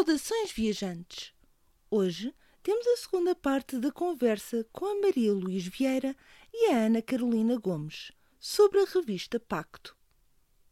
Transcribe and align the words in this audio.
Saudações, 0.00 0.50
viajantes! 0.50 1.34
Hoje 1.90 2.34
temos 2.62 2.86
a 2.86 2.96
segunda 2.96 3.34
parte 3.34 3.78
da 3.78 3.92
conversa 3.92 4.66
com 4.72 4.86
a 4.86 4.98
Maria 4.98 5.30
Luís 5.30 5.66
Vieira 5.66 6.16
e 6.50 6.70
a 6.70 6.86
Ana 6.86 7.02
Carolina 7.02 7.58
Gomes 7.58 8.10
sobre 8.38 8.80
a 8.80 8.86
revista 8.86 9.38
Pacto. 9.38 9.94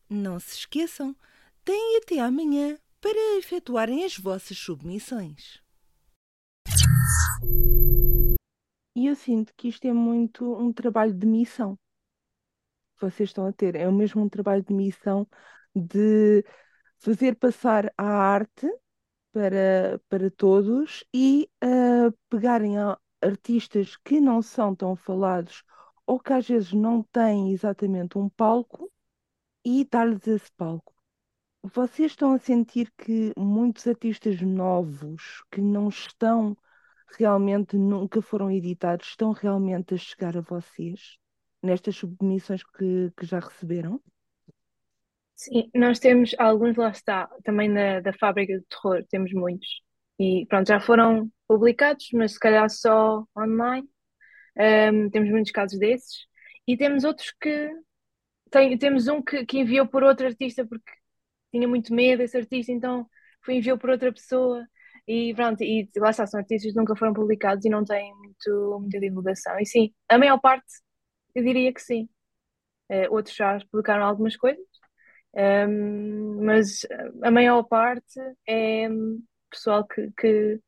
Não 0.08 0.40
se 0.40 0.56
esqueçam, 0.56 1.14
têm 1.62 1.98
até 1.98 2.20
amanhã 2.20 2.78
para 3.02 3.36
efetuarem 3.36 4.02
as 4.02 4.16
vossas 4.16 4.56
submissões. 4.56 5.62
E 8.96 9.06
eu 9.08 9.14
sinto 9.14 9.52
que 9.54 9.68
isto 9.68 9.86
é 9.86 9.92
muito 9.92 10.54
um 10.54 10.72
trabalho 10.72 11.12
de 11.12 11.26
missão 11.26 11.78
vocês 12.98 13.28
estão 13.28 13.46
a 13.46 13.52
ter. 13.52 13.76
É 13.76 13.86
o 13.86 13.92
mesmo 13.92 14.22
um 14.22 14.28
trabalho 14.28 14.64
de 14.64 14.72
missão 14.72 15.28
de 15.76 16.42
fazer 16.98 17.36
passar 17.36 17.92
a 17.94 18.06
arte 18.06 18.66
para, 19.38 20.00
para 20.08 20.28
todos 20.32 21.04
e 21.14 21.48
uh, 21.62 22.12
pegarem 22.28 22.74
artistas 23.22 23.96
que 23.96 24.20
não 24.20 24.42
são 24.42 24.74
tão 24.74 24.96
falados 24.96 25.62
ou 26.04 26.18
que 26.18 26.32
às 26.32 26.48
vezes 26.48 26.72
não 26.72 27.04
têm 27.04 27.52
exatamente 27.52 28.18
um 28.18 28.28
palco 28.28 28.90
e 29.64 29.86
dar-lhes 29.88 30.26
esse 30.26 30.50
palco. 30.56 30.92
Vocês 31.62 32.10
estão 32.10 32.32
a 32.32 32.38
sentir 32.40 32.92
que 32.98 33.32
muitos 33.38 33.86
artistas 33.86 34.40
novos 34.42 35.44
que 35.52 35.60
não 35.60 35.88
estão 35.88 36.56
realmente, 37.16 37.76
nunca 37.76 38.20
foram 38.20 38.50
editados, 38.50 39.06
estão 39.06 39.30
realmente 39.30 39.94
a 39.94 39.98
chegar 39.98 40.36
a 40.36 40.40
vocês 40.40 41.16
nestas 41.62 41.94
submissões 41.94 42.64
que, 42.64 43.12
que 43.16 43.24
já 43.24 43.38
receberam? 43.38 44.02
Sim, 45.38 45.70
nós 45.74 46.00
temos 46.00 46.34
alguns, 46.36 46.76
lá 46.76 46.90
está, 46.90 47.28
também 47.44 47.72
da, 47.72 48.00
da 48.00 48.12
Fábrica 48.12 48.58
de 48.58 48.64
Terror, 48.66 49.04
temos 49.08 49.32
muitos. 49.32 49.68
E 50.18 50.44
pronto, 50.48 50.66
já 50.66 50.80
foram 50.80 51.30
publicados, 51.46 52.08
mas 52.12 52.32
se 52.32 52.40
calhar 52.40 52.68
só 52.68 53.24
online. 53.38 53.88
Um, 54.58 55.10
temos 55.10 55.30
muitos 55.30 55.52
casos 55.52 55.78
desses. 55.78 56.26
E 56.66 56.76
temos 56.76 57.04
outros 57.04 57.32
que. 57.40 57.70
Tem, 58.50 58.78
temos 58.78 59.08
um 59.08 59.22
que, 59.22 59.46
que 59.46 59.58
enviou 59.60 59.86
por 59.88 60.02
outro 60.04 60.26
artista 60.26 60.66
porque 60.66 60.92
tinha 61.52 61.68
muito 61.68 61.94
medo 61.94 62.22
esse 62.22 62.36
artista, 62.38 62.72
então 62.72 63.08
foi 63.44 63.56
enviou 63.56 63.78
por 63.78 63.90
outra 63.90 64.12
pessoa. 64.12 64.66
E 65.08 65.34
pronto, 65.34 65.62
e 65.64 65.90
lá 65.98 66.10
está, 66.10 66.26
são 66.26 66.40
artistas 66.40 66.72
que 66.72 66.78
nunca 66.78 66.96
foram 66.96 67.14
publicados 67.14 67.64
e 67.64 67.70
não 67.70 67.84
têm 67.84 68.14
muito, 68.16 68.78
muita 68.80 69.00
divulgação. 69.00 69.58
E 69.60 69.66
sim, 69.66 69.94
a 70.08 70.18
maior 70.18 70.38
parte, 70.40 70.66
eu 71.34 71.44
diria 71.44 71.72
que 71.72 71.82
sim. 71.82 72.08
Uh, 72.90 73.12
outros 73.12 73.36
já 73.36 73.58
publicaram 73.70 74.04
algumas 74.04 74.36
coisas, 74.36 74.64
um, 75.38 76.44
mas 76.44 76.84
a 77.22 77.30
maior 77.30 77.62
parte 77.62 78.18
é 78.46 78.88
pessoal 79.48 79.86
que, 79.86 80.10
que, 80.12 80.60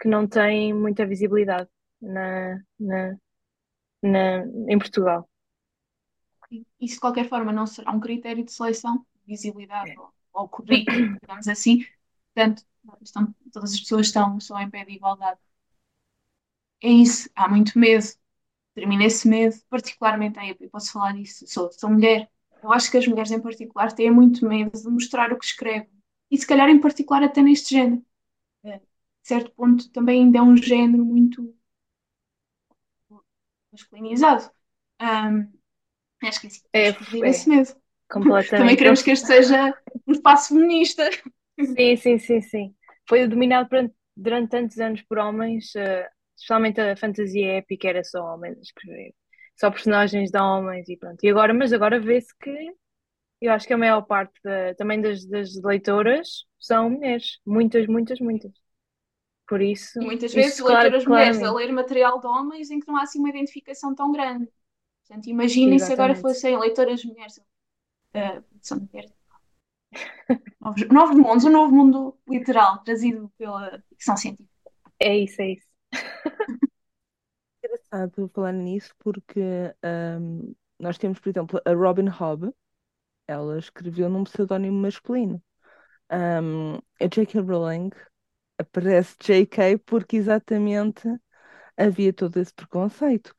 que 0.00 0.08
não 0.08 0.26
tem 0.26 0.72
muita 0.72 1.04
visibilidade 1.06 1.68
na, 2.00 2.60
na, 2.78 3.16
na, 4.02 4.44
em 4.68 4.78
Portugal. 4.78 5.28
Isso 6.80 6.94
de 6.94 7.00
qualquer 7.00 7.28
forma 7.28 7.52
não 7.52 7.66
será 7.66 7.90
um 7.90 7.98
critério 7.98 8.44
de 8.44 8.52
seleção, 8.52 9.04
visibilidade 9.26 9.90
é. 9.90 9.98
ou, 9.98 10.12
ou 10.32 10.48
currículo, 10.48 11.18
digamos 11.20 11.48
assim. 11.48 11.84
Portanto, 12.32 12.64
estão, 13.02 13.34
todas 13.52 13.72
as 13.72 13.80
pessoas 13.80 14.06
estão, 14.06 14.38
estão 14.38 14.60
em 14.60 14.70
pé 14.70 14.84
de 14.84 14.92
igualdade. 14.92 15.40
É 16.82 16.88
isso, 16.88 17.28
há 17.34 17.48
muito 17.48 17.78
medo. 17.78 18.04
Termina 18.74 19.04
esse 19.04 19.26
medo, 19.28 19.56
particularmente, 19.68 20.38
aí 20.38 20.56
eu 20.58 20.70
posso 20.70 20.92
falar 20.92 21.12
disso, 21.12 21.44
sou, 21.48 21.70
sou 21.72 21.90
mulher, 21.90 22.28
eu 22.64 22.72
acho 22.72 22.90
que 22.90 22.96
as 22.96 23.06
mulheres 23.06 23.30
em 23.30 23.40
particular 23.40 23.92
têm 23.92 24.10
muito 24.10 24.48
medo 24.48 24.70
de 24.72 24.88
mostrar 24.88 25.30
o 25.30 25.38
que 25.38 25.44
escrevem. 25.44 25.90
E 26.30 26.38
se 26.38 26.46
calhar 26.46 26.70
em 26.70 26.80
particular 26.80 27.22
até 27.22 27.42
neste 27.42 27.74
género. 27.74 28.02
É, 28.64 28.80
certo 29.22 29.50
ponto 29.50 29.90
também 29.90 30.22
ainda 30.22 30.38
é 30.38 30.42
um 30.42 30.56
género 30.56 31.04
muito 31.04 31.54
masculinizado. 33.70 34.50
Um, 34.98 35.52
acho 36.26 36.40
que 36.40 36.46
é 36.46 36.48
assim, 36.48 36.62
é, 36.72 36.88
é, 36.88 37.28
esse 37.28 37.48
medo. 37.50 37.68
Também 38.48 38.76
queremos 38.76 39.02
que 39.02 39.10
este 39.10 39.26
seja 39.26 39.78
um 40.06 40.12
espaço 40.12 40.54
feminista. 40.54 41.10
Sim, 41.60 41.96
sim, 41.96 42.18
sim, 42.18 42.40
sim. 42.40 42.74
Foi 43.06 43.28
dominado 43.28 43.68
durante, 43.68 43.94
durante 44.16 44.50
tantos 44.50 44.78
anos 44.78 45.02
por 45.02 45.18
homens, 45.18 45.66
uh, 45.74 46.08
especialmente 46.34 46.80
a 46.80 46.96
fantasia 46.96 47.58
épica 47.58 47.88
era 47.88 48.02
só 48.02 48.24
homens 48.24 48.56
a 48.56 48.62
escrever 48.62 49.14
só 49.56 49.70
personagens 49.70 50.30
de 50.30 50.38
homens 50.38 50.88
e 50.88 50.96
pronto. 50.96 51.22
E 51.22 51.28
agora, 51.28 51.54
mas 51.54 51.72
agora 51.72 52.00
vê-se 52.00 52.36
que 52.38 52.74
eu 53.40 53.52
acho 53.52 53.66
que 53.66 53.74
a 53.74 53.78
maior 53.78 54.02
parte 54.02 54.32
da, 54.42 54.74
também 54.74 55.00
das, 55.00 55.24
das 55.26 55.54
leitoras 55.62 56.46
são 56.58 56.90
mulheres. 56.90 57.38
Muitas, 57.44 57.86
muitas, 57.86 58.18
muitas. 58.20 58.52
Por 59.46 59.60
isso. 59.60 60.00
Muitas 60.00 60.32
vezes 60.32 60.54
isso, 60.54 60.66
leitoras 60.66 61.04
claro, 61.04 61.10
mulheres 61.10 61.42
a 61.42 61.52
ler 61.52 61.72
material 61.72 62.18
de 62.18 62.26
homens 62.26 62.70
em 62.70 62.80
que 62.80 62.88
não 62.88 62.96
há 62.96 63.02
assim 63.02 63.18
uma 63.18 63.28
identificação 63.28 63.94
tão 63.94 64.10
grande. 64.10 64.48
Portanto, 65.06 65.26
imaginem 65.28 65.78
se 65.78 65.92
agora 65.92 66.14
fossem 66.14 66.58
leitoras 66.58 67.04
mulheres. 67.04 67.36
Uh, 67.36 68.42
são 68.60 68.78
mulheres. 68.80 69.12
novos, 70.60 70.88
novos 70.88 71.16
mundos, 71.16 71.44
um 71.44 71.50
novo 71.50 71.74
mundo 71.74 72.18
literal 72.26 72.82
trazido 72.82 73.30
pela 73.36 73.82
ficção 73.90 74.16
científica. 74.16 74.50
É 74.98 75.18
isso, 75.18 75.42
é 75.42 75.52
isso. 75.52 75.66
engraçado 77.94 78.28
falar 78.28 78.52
nisso 78.52 78.94
porque 78.98 79.40
nós 80.78 80.98
temos, 80.98 81.18
por 81.20 81.28
exemplo, 81.28 81.60
a 81.64 81.72
Robin 81.72 82.08
Hobb, 82.08 82.52
ela 83.26 83.58
escreveu 83.58 84.08
num 84.08 84.24
pseudónimo 84.24 84.78
masculino. 84.80 85.42
Um, 86.12 86.76
a 87.00 87.06
J.K. 87.08 87.40
Rowling 87.40 87.90
aparece 88.58 89.16
J.K. 89.20 89.78
porque 89.78 90.16
exatamente 90.16 91.08
havia 91.76 92.12
todo 92.12 92.38
esse 92.38 92.54
preconceito. 92.54 93.34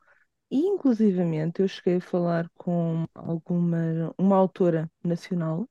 E, 0.51 0.59
inclusivamente, 0.59 1.61
eu 1.61 1.67
cheguei 1.67 1.97
a 1.97 2.01
falar 2.01 2.49
com 2.55 3.05
alguma 3.15 4.13
uma 4.17 4.35
autora 4.37 4.91
nacional 5.03 5.69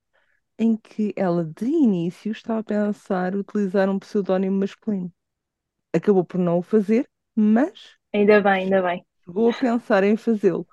em 0.59 0.77
que 0.77 1.13
ela, 1.17 1.45
de 1.45 1.67
início, 1.67 2.33
estava 2.33 2.61
a 2.61 2.65
pensar 2.65 3.37
utilizar 3.37 3.89
um 3.91 3.99
pseudónimo 3.99 4.59
masculino. 4.59 5.13
Acabou 5.95 6.25
por 6.25 6.39
não 6.39 6.59
o 6.59 6.63
fazer, 6.63 7.09
mas 7.37 7.97
Ainda 8.15 8.41
bem, 8.41 8.63
ainda 8.65 8.81
bem. 8.83 9.05
A 9.27 9.53
pensar 9.61 10.05
em 10.05 10.17
fazê-lo. 10.17 10.67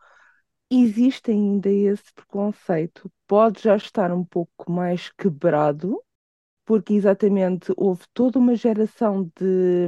Existe 0.72 1.32
ainda 1.32 1.70
esse 1.70 2.14
preconceito. 2.14 3.12
Pode 3.28 3.62
já 3.64 3.76
estar 3.76 4.12
um 4.12 4.24
pouco 4.24 4.72
mais 4.72 5.10
quebrado, 5.12 6.02
porque 6.66 6.94
exatamente 6.94 7.74
houve 7.78 8.04
toda 8.14 8.40
uma 8.40 8.56
geração 8.56 9.32
de, 9.38 9.88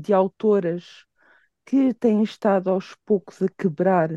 de 0.00 0.12
autoras 0.12 1.04
que 1.66 1.94
têm 1.94 2.22
estado 2.22 2.70
aos 2.70 2.94
poucos 3.06 3.42
a 3.42 3.48
quebrar, 3.48 4.10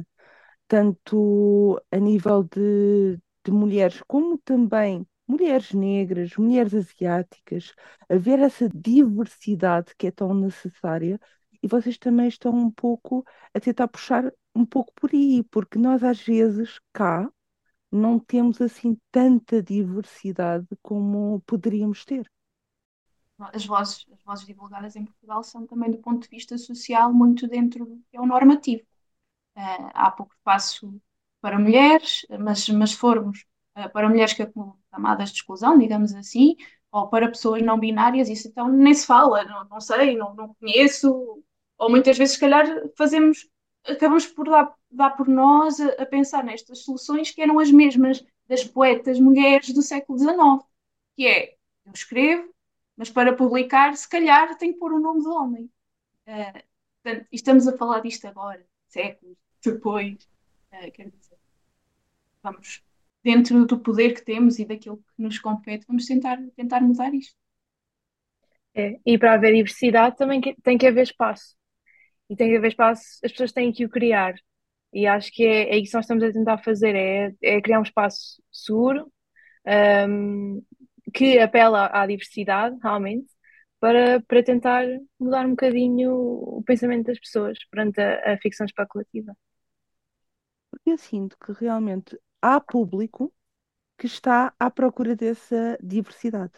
tanto 0.67 1.81
a 1.91 1.97
nível 1.97 2.43
de, 2.43 3.17
de 3.45 3.51
mulheres 3.51 4.01
como 4.07 4.37
também 4.39 5.07
mulheres 5.27 5.73
negras, 5.73 6.35
mulheres 6.37 6.73
asiáticas, 6.73 7.73
haver 8.09 8.39
essa 8.39 8.69
diversidade 8.69 9.93
que 9.97 10.07
é 10.07 10.11
tão 10.11 10.33
necessária 10.33 11.19
e 11.65 11.67
vocês 11.67 11.97
também 11.97 12.27
estão 12.27 12.53
um 12.53 12.69
pouco 12.69 13.25
a 13.51 13.59
tentar 13.59 13.87
puxar 13.87 14.31
um 14.53 14.63
pouco 14.63 14.93
por 14.93 15.09
aí, 15.11 15.43
porque 15.49 15.79
nós 15.79 16.03
às 16.03 16.21
vezes 16.21 16.79
cá 16.93 17.27
não 17.91 18.19
temos 18.19 18.61
assim 18.61 18.95
tanta 19.11 19.63
diversidade 19.63 20.67
como 20.83 21.41
poderíamos 21.41 22.05
ter. 22.05 22.31
As 23.39 23.65
vozes, 23.65 24.05
as 24.13 24.23
vozes 24.23 24.45
divulgadas 24.45 24.95
em 24.95 25.05
Portugal 25.05 25.43
são 25.43 25.65
também 25.65 25.89
do 25.89 25.97
ponto 25.97 26.21
de 26.21 26.29
vista 26.29 26.55
social 26.55 27.11
muito 27.11 27.47
dentro 27.47 27.83
do 27.83 27.97
que 28.11 28.15
é 28.15 28.21
o 28.21 28.27
normativo. 28.27 28.83
Uh, 29.57 29.89
há 29.95 30.11
pouco 30.11 30.35
espaço 30.35 31.01
para 31.41 31.57
mulheres, 31.57 32.27
mas, 32.39 32.69
mas 32.69 32.93
formos 32.93 33.43
uh, 33.75 33.89
para 33.91 34.07
mulheres 34.07 34.33
que 34.33 34.43
acumulam 34.43 34.77
camadas 34.91 35.31
de 35.31 35.37
exclusão, 35.39 35.79
digamos 35.79 36.13
assim, 36.13 36.55
ou 36.91 37.09
para 37.09 37.27
pessoas 37.27 37.63
não 37.63 37.79
binárias, 37.79 38.29
isso 38.29 38.47
então 38.47 38.69
nem 38.69 38.93
se 38.93 39.07
fala, 39.07 39.43
não, 39.45 39.65
não 39.65 39.81
sei, 39.81 40.15
não, 40.15 40.35
não 40.35 40.53
conheço, 40.53 41.43
ou 41.77 41.89
muitas 41.89 42.17
vezes, 42.17 42.35
se 42.35 42.39
calhar, 42.39 42.65
fazemos, 42.97 43.49
acabamos 43.85 44.25
por 44.27 44.49
dar, 44.49 44.73
dar 44.89 45.11
por 45.11 45.27
nós 45.27 45.79
a, 45.79 45.89
a 46.01 46.05
pensar 46.05 46.43
nestas 46.43 46.79
soluções 46.79 47.31
que 47.31 47.41
eram 47.41 47.59
as 47.59 47.71
mesmas 47.71 48.25
das 48.47 48.63
poetas 48.63 49.19
mulheres 49.19 49.73
do 49.73 49.81
século 49.81 50.17
XIX, 50.17 50.63
que 51.15 51.27
é, 51.27 51.55
eu 51.85 51.91
escrevo, 51.93 52.53
mas 52.95 53.09
para 53.09 53.35
publicar, 53.35 53.95
se 53.95 54.07
calhar, 54.07 54.57
tenho 54.57 54.73
que 54.73 54.79
pôr 54.79 54.93
o 54.93 54.99
nome 54.99 55.21
de 55.21 55.27
homem. 55.27 55.71
Uh, 56.27 56.63
portanto, 57.03 57.27
estamos 57.31 57.67
a 57.67 57.77
falar 57.77 57.99
disto 57.99 58.25
agora, 58.25 58.65
séculos 58.87 59.37
depois. 59.63 60.23
Uh, 60.71 60.91
quero 60.93 61.11
dizer, 61.11 61.37
vamos, 62.41 62.83
dentro 63.23 63.65
do 63.65 63.79
poder 63.79 64.13
que 64.13 64.23
temos 64.23 64.59
e 64.59 64.65
daquilo 64.65 64.97
que 64.97 65.21
nos 65.21 65.39
compete, 65.39 65.85
vamos 65.87 66.05
tentar, 66.05 66.37
tentar 66.55 66.81
mudar 66.81 67.13
isto. 67.13 67.35
É, 68.73 68.99
e 69.05 69.17
para 69.17 69.33
haver 69.33 69.53
diversidade 69.53 70.17
também 70.17 70.41
tem 70.41 70.77
que 70.77 70.85
haver 70.85 71.03
espaço 71.03 71.55
e 72.29 72.35
tem 72.35 72.49
que 72.49 72.57
haver 72.57 72.69
espaço, 72.69 73.03
as 73.23 73.31
pessoas 73.31 73.51
têm 73.51 73.71
que 73.71 73.85
o 73.85 73.89
criar. 73.89 74.35
E 74.93 75.07
acho 75.07 75.31
que 75.31 75.43
é, 75.45 75.71
é 75.71 75.77
isso 75.77 75.91
que 75.91 75.97
nós 75.97 76.05
estamos 76.05 76.23
a 76.23 76.31
tentar 76.31 76.57
fazer, 76.59 76.95
é, 76.95 77.33
é 77.41 77.61
criar 77.61 77.79
um 77.79 77.83
espaço 77.83 78.41
seguro, 78.51 79.11
um, 80.09 80.63
que 81.13 81.39
apela 81.39 81.87
à 81.93 82.05
diversidade, 82.07 82.77
realmente, 82.81 83.27
para, 83.79 84.21
para 84.21 84.43
tentar 84.43 84.85
mudar 85.19 85.45
um 85.45 85.51
bocadinho 85.51 86.13
o 86.13 86.63
pensamento 86.65 87.07
das 87.07 87.19
pessoas 87.19 87.57
perante 87.69 88.01
a, 88.01 88.33
a 88.33 88.37
ficção 88.37 88.65
especulativa. 88.65 89.35
Porque 90.71 90.91
eu 90.91 90.97
sinto 90.97 91.37
que 91.37 91.51
realmente 91.53 92.17
há 92.41 92.59
público 92.59 93.33
que 93.97 94.07
está 94.07 94.53
à 94.59 94.69
procura 94.71 95.15
dessa 95.15 95.77
diversidade. 95.81 96.53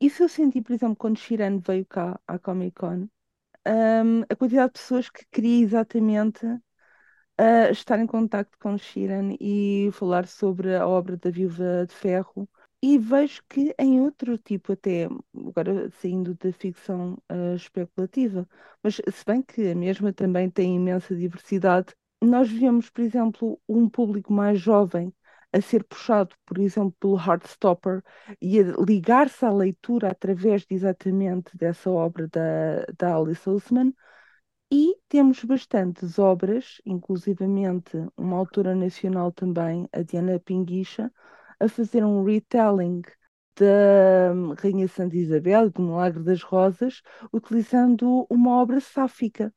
Isso 0.00 0.22
eu 0.22 0.28
senti, 0.28 0.60
por 0.62 0.72
exemplo, 0.72 0.96
quando 0.96 1.18
Shiran 1.18 1.58
veio 1.58 1.86
cá 1.86 2.20
à 2.26 2.38
Comic 2.38 2.74
Con, 2.76 3.08
um, 3.66 4.22
a 4.28 4.36
quantidade 4.36 4.72
de 4.74 4.80
pessoas 4.80 5.10
que 5.10 5.26
queria 5.30 5.64
exatamente 5.64 6.46
uh, 6.46 7.70
estar 7.70 7.98
em 7.98 8.06
contacto 8.06 8.58
com 8.58 8.78
Shiran 8.78 9.36
e 9.40 9.90
falar 9.92 10.26
sobre 10.26 10.74
a 10.76 10.86
obra 10.86 11.16
da 11.16 11.30
Viúva 11.30 11.86
de 11.86 11.94
Ferro. 11.94 12.48
E 12.82 12.98
vejo 12.98 13.42
que 13.48 13.74
em 13.78 14.00
outro 14.00 14.38
tipo, 14.38 14.72
até 14.72 15.08
agora 15.34 15.90
saindo 15.90 16.34
da 16.34 16.52
ficção 16.52 17.14
uh, 17.32 17.54
especulativa, 17.56 18.48
mas 18.82 18.96
se 18.96 19.24
bem 19.26 19.42
que 19.42 19.70
a 19.70 19.74
mesma 19.74 20.12
também 20.12 20.50
tem 20.50 20.76
imensa 20.76 21.16
diversidade, 21.16 21.94
nós 22.22 22.50
vemos, 22.50 22.90
por 22.90 23.02
exemplo, 23.02 23.60
um 23.68 23.88
público 23.88 24.32
mais 24.32 24.60
jovem 24.60 25.12
a 25.56 25.60
ser 25.60 25.84
puxado, 25.84 26.36
por 26.44 26.58
exemplo, 26.58 26.94
pelo 27.00 27.16
Heartstopper 27.16 28.02
e 28.40 28.60
a 28.60 28.74
ligar-se 28.78 29.44
à 29.44 29.50
leitura 29.50 30.10
através 30.10 30.66
de, 30.66 30.74
exatamente 30.74 31.56
dessa 31.56 31.90
obra 31.90 32.28
da, 32.28 32.84
da 32.98 33.16
Alice 33.16 33.48
Oseman. 33.48 33.92
E 34.70 34.96
temos 35.08 35.42
bastantes 35.44 36.18
obras, 36.18 36.80
inclusivamente 36.84 37.96
uma 38.16 38.36
autora 38.36 38.74
nacional 38.74 39.32
também, 39.32 39.88
a 39.92 40.02
Diana 40.02 40.38
Pinguicha, 40.40 41.10
a 41.58 41.68
fazer 41.68 42.04
um 42.04 42.24
retelling 42.24 43.02
da 43.58 44.32
Rainha 44.60 44.88
Santa 44.88 45.16
Isabel, 45.16 45.70
do 45.70 45.80
Milagre 45.82 46.22
das 46.22 46.42
Rosas, 46.42 47.00
utilizando 47.32 48.26
uma 48.28 48.60
obra 48.60 48.80
sáfica. 48.80 49.54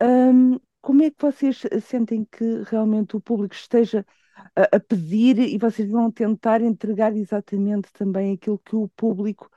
Um, 0.00 0.60
como 0.80 1.02
é 1.02 1.10
que 1.10 1.20
vocês 1.20 1.62
sentem 1.82 2.24
que 2.30 2.62
realmente 2.70 3.16
o 3.16 3.20
público 3.20 3.54
esteja 3.54 4.06
a, 4.54 4.76
a, 4.76 4.80
pedir 4.80 5.38
e 5.38 5.58
vocês 5.58 5.90
vão 5.90 6.10
tentar 6.10 6.60
entregar 6.60 7.14
exatamente 7.16 7.92
também 7.92 8.34
aquilo 8.34 8.58
que 8.58 8.76
o 8.76 8.88
público, 8.88 9.50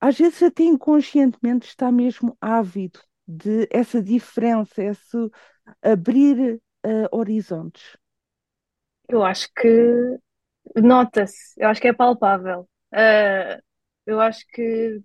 às 0.00 0.16
vezes 0.18 0.42
até 0.42 0.62
inconscientemente, 0.62 1.66
está 1.66 1.90
mesmo 1.90 2.36
ávido 2.40 3.00
de 3.26 3.68
essa 3.70 4.02
diferença, 4.02 4.82
esse 4.82 5.30
abrir 5.82 6.60
uh, 6.86 7.08
horizontes? 7.10 7.96
Eu 9.08 9.22
acho 9.24 9.48
que 9.54 10.18
nota-se, 10.76 11.54
eu 11.56 11.68
acho 11.68 11.80
que 11.80 11.88
é 11.88 11.92
palpável. 11.92 12.68
Uh, 12.92 13.60
eu 14.06 14.20
acho 14.20 14.46
que 14.52 15.00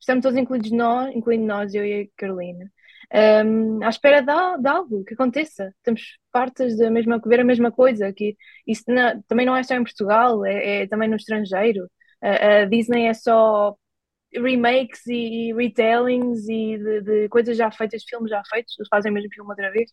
estamos 0.00 0.22
todos 0.22 0.38
incluídos 0.38 0.70
nós, 0.72 1.14
incluindo 1.14 1.46
nós, 1.46 1.74
eu 1.74 1.84
e 1.84 2.02
a 2.02 2.06
Carolina, 2.16 2.70
um, 3.12 3.82
à 3.84 3.88
espera 3.88 4.20
de, 4.20 4.62
de, 4.62 4.68
algo 4.68 5.04
que 5.04 5.14
aconteça. 5.14 5.72
Estamos 5.78 6.18
partes 6.32 6.76
da 6.76 6.90
mesma, 6.90 7.20
ver 7.24 7.40
a 7.40 7.44
mesma 7.44 7.72
coisa, 7.72 8.12
que 8.12 8.36
isso 8.66 8.84
também 9.26 9.46
não 9.46 9.56
é 9.56 9.62
só 9.62 9.74
em 9.74 9.84
Portugal, 9.84 10.44
é, 10.44 10.82
é 10.82 10.86
também 10.88 11.08
no 11.08 11.16
estrangeiro. 11.16 11.88
A, 12.22 12.62
a, 12.62 12.64
Disney 12.66 13.06
é 13.06 13.14
só 13.14 13.76
remakes 14.32 15.06
e, 15.06 15.50
e 15.50 15.54
retellings 15.54 16.48
e 16.48 16.78
de, 16.78 17.00
de, 17.02 17.28
coisas 17.28 17.56
já 17.56 17.70
feitas, 17.70 18.04
filmes 18.04 18.30
já 18.30 18.42
feitos, 18.50 18.74
eles 18.78 18.88
fazem 18.88 19.10
o 19.10 19.14
mesmo 19.14 19.30
filme 19.32 19.50
outra 19.50 19.70
vez. 19.70 19.90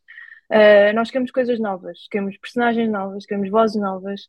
Uh, 0.52 0.94
nós 0.94 1.10
queremos 1.10 1.32
coisas 1.32 1.60
novas, 1.60 2.08
queremos 2.10 2.38
personagens 2.38 2.90
novas, 2.92 3.26
queremos 3.26 3.50
vozes 3.50 3.82
novas 3.82 4.22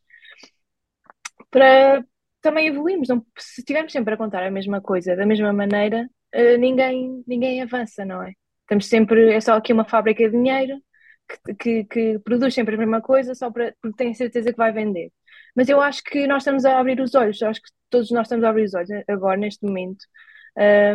para 1.51 2.03
também 2.41 2.67
evoluirmos. 2.67 3.07
Não, 3.09 3.25
se 3.37 3.61
estivermos 3.61 3.91
sempre 3.91 4.13
a 4.13 4.17
contar 4.17 4.43
a 4.43 4.51
mesma 4.51 4.81
coisa 4.81 5.15
da 5.15 5.25
mesma 5.25 5.53
maneira, 5.53 6.09
uh, 6.35 6.57
ninguém, 6.57 7.23
ninguém 7.27 7.61
avança, 7.61 8.05
não 8.05 8.23
é? 8.23 8.33
Estamos 8.67 8.87
sempre, 8.87 9.33
é 9.33 9.39
só 9.39 9.53
aqui 9.53 9.71
uma 9.71 9.85
fábrica 9.85 10.23
de 10.25 10.31
dinheiro 10.31 10.81
que, 11.45 11.55
que, 11.55 11.83
que 11.85 12.19
produz 12.19 12.53
sempre 12.53 12.75
a 12.75 12.77
mesma 12.77 13.01
coisa 13.01 13.33
só 13.33 13.49
para, 13.49 13.73
porque 13.81 13.95
tem 13.97 14.13
certeza 14.13 14.51
que 14.51 14.57
vai 14.57 14.73
vender. 14.73 15.09
Mas 15.55 15.69
eu 15.69 15.79
acho 15.81 16.03
que 16.03 16.27
nós 16.27 16.43
estamos 16.43 16.65
a 16.65 16.77
abrir 16.77 16.99
os 16.99 17.15
olhos, 17.15 17.41
acho 17.41 17.61
que 17.61 17.69
todos 17.89 18.11
nós 18.11 18.27
estamos 18.27 18.43
a 18.43 18.49
abrir 18.49 18.65
os 18.65 18.73
olhos 18.73 18.89
agora, 19.07 19.37
neste 19.37 19.65
momento, 19.65 20.05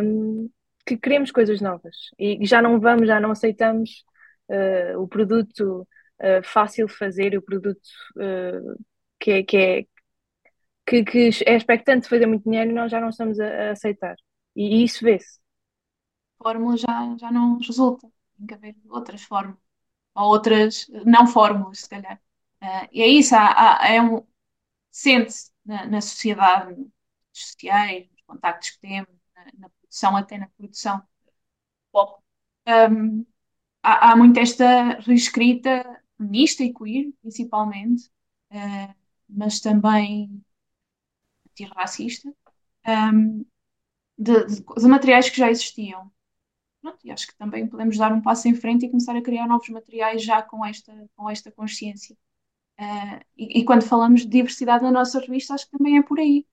um, 0.03 0.49
que 0.85 0.97
queremos 0.97 1.31
coisas 1.31 1.61
novas 1.61 1.95
e 2.19 2.45
já 2.45 2.61
não 2.61 2.79
vamos, 2.79 3.07
já 3.07 3.19
não 3.19 3.31
aceitamos 3.31 4.03
uh, 4.49 4.99
o 5.01 5.07
produto 5.07 5.81
uh, 6.21 6.43
fácil 6.43 6.85
de 6.87 6.93
fazer, 6.93 7.35
o 7.35 7.41
produto 7.41 7.81
uh, 8.17 8.83
que, 9.19 9.31
é, 9.31 9.43
que, 9.43 9.57
é, 9.57 9.85
que, 10.85 11.03
que 11.03 11.29
é 11.45 11.55
expectante 11.55 12.03
de 12.03 12.09
fazer 12.09 12.27
muito 12.27 12.43
dinheiro 12.43 12.69
e 12.71 12.73
nós 12.73 12.91
já 12.91 13.01
não 13.01 13.09
estamos 13.09 13.39
a, 13.39 13.69
a 13.69 13.71
aceitar. 13.71 14.15
E, 14.55 14.81
e 14.81 14.83
isso 14.83 15.03
vê-se 15.03 15.42
fórmula 16.43 16.77
já, 16.77 17.17
já 17.17 17.31
não 17.31 17.57
resulta. 17.59 18.11
Tem 18.37 18.47
que 18.47 18.53
haver 18.53 18.75
outras 18.89 19.23
fórmulas. 19.23 19.61
Ou 20.15 20.25
outras 20.25 20.87
não 21.05 21.27
fórmulas, 21.27 21.79
se 21.79 21.89
calhar. 21.89 22.21
Uh, 22.61 22.87
e 22.91 23.01
é 23.01 23.07
isso, 23.07 23.35
há, 23.35 23.81
há, 23.83 23.87
é 23.89 24.01
um, 24.01 24.25
sente-se 24.91 25.51
na, 25.65 25.85
na, 25.87 26.01
sociedade, 26.01 26.75
nos 26.75 26.91
sociais, 27.33 28.09
nos 28.11 28.21
contactos 28.21 28.71
que 28.71 28.79
temos, 28.79 29.09
na, 29.35 29.45
na 29.59 29.69
produção, 29.69 30.15
até 30.17 30.37
na 30.37 30.47
produção 30.57 31.03
pop, 31.91 32.21
um, 32.67 33.25
há, 33.83 34.11
há 34.11 34.15
muito 34.15 34.39
esta 34.39 34.99
reescrita 34.99 36.01
feminista 36.17 36.63
e 36.63 36.73
queer, 36.73 37.13
principalmente, 37.21 38.07
uh, 38.51 38.95
mas 39.29 39.59
também 39.59 40.43
antirracista, 41.49 42.33
um, 42.87 43.45
de, 44.17 44.45
de, 44.45 44.63
de, 44.63 44.87
materiais 44.87 45.29
que 45.29 45.37
já 45.37 45.49
existiam. 45.49 46.11
Pronto, 46.83 46.99
e 47.05 47.11
acho 47.11 47.27
que 47.27 47.35
também 47.37 47.65
podemos 47.65 47.97
dar 47.97 48.11
um 48.11 48.21
passo 48.21 48.45
em 48.49 48.53
frente 48.53 48.85
e 48.85 48.89
começar 48.89 49.15
a 49.15 49.21
criar 49.21 49.47
novos 49.47 49.69
materiais 49.69 50.21
já 50.21 50.41
com 50.41 50.65
esta, 50.65 50.93
com 51.15 51.29
esta 51.29 51.49
consciência. 51.49 52.13
Uh, 52.77 53.23
e, 53.37 53.61
e, 53.61 53.65
quando 53.65 53.83
falamos 53.83 54.23
de 54.23 54.27
diversidade 54.27 54.83
na 54.83 54.91
nossa 54.91 55.17
revista, 55.21 55.53
acho 55.53 55.65
que 55.65 55.77
também 55.77 55.97
é 55.97 56.03
por 56.03 56.19
aí. 56.19 56.45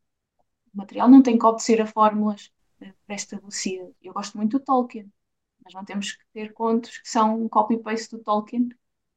O 0.73 0.79
material 0.79 1.09
não 1.11 1.21
tem 1.21 1.37
que 1.37 1.45
obedecer 1.45 1.83
a 1.83 1.87
fórmulas 1.87 2.53
uh, 2.81 2.95
pré-estabelecidas. 3.07 3.93
Eu 4.01 4.13
gosto 4.13 4.37
muito 4.37 4.57
do 4.57 4.65
Tolkien, 4.65 5.13
mas 5.65 5.75
não 5.75 5.85
temos 5.85 6.13
que 6.13 6.23
ter 6.33 6.53
contos 6.53 6.99
que 6.99 7.09
são 7.11 7.43
um 7.43 7.49
copy-paste 7.49 8.17
do 8.17 8.23
Tolkien 8.23 8.69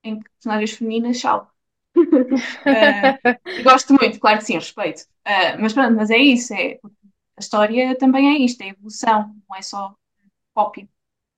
em 0.03 0.19
que 0.19 0.27
personagens 0.31 0.71
femininas, 0.71 1.19
tchau. 1.19 1.47
uh, 1.95 2.01
gosto 3.63 3.93
muito, 3.93 4.19
claro 4.19 4.39
que 4.39 4.45
sim, 4.45 4.55
respeito. 4.55 5.05
Mas 5.59 5.73
pronto, 5.73 5.95
mas 5.95 6.09
é 6.09 6.17
isso, 6.17 6.55
é, 6.55 6.79
a 7.37 7.39
história 7.39 7.95
também 7.99 8.33
é 8.33 8.39
isto, 8.39 8.61
é 8.61 8.69
evolução, 8.69 9.35
não 9.47 9.55
é 9.55 9.61
só 9.61 9.95
copy 10.55 10.89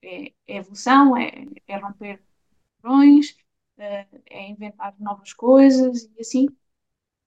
é, 0.05 0.33
é 0.47 0.57
evolução, 0.57 1.17
é, 1.17 1.47
é 1.67 1.77
romper 1.77 2.21
padrões, 2.81 3.35
é, 3.77 4.07
é 4.29 4.49
inventar 4.49 4.95
novas 4.99 5.33
coisas 5.33 6.03
e 6.15 6.21
assim 6.21 6.47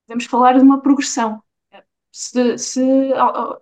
podemos 0.07 0.25
falar 0.25 0.55
de 0.55 0.63
uma 0.63 0.81
progressão. 0.81 1.43
Se, 2.11 2.57
se 2.59 2.81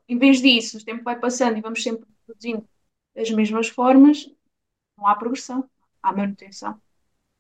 em 0.09 0.19
vez 0.19 0.41
disso 0.41 0.79
o 0.79 0.85
tempo 0.85 1.03
vai 1.03 1.19
passando 1.19 1.59
e 1.59 1.61
vamos 1.61 1.83
sempre 1.83 2.07
produzindo 2.25 2.67
as 3.17 3.31
mesmas 3.31 3.69
formas, 3.69 4.31
não 4.97 5.07
há 5.07 5.15
progressão, 5.17 5.69
há 6.03 6.13
manutenção. 6.13 6.75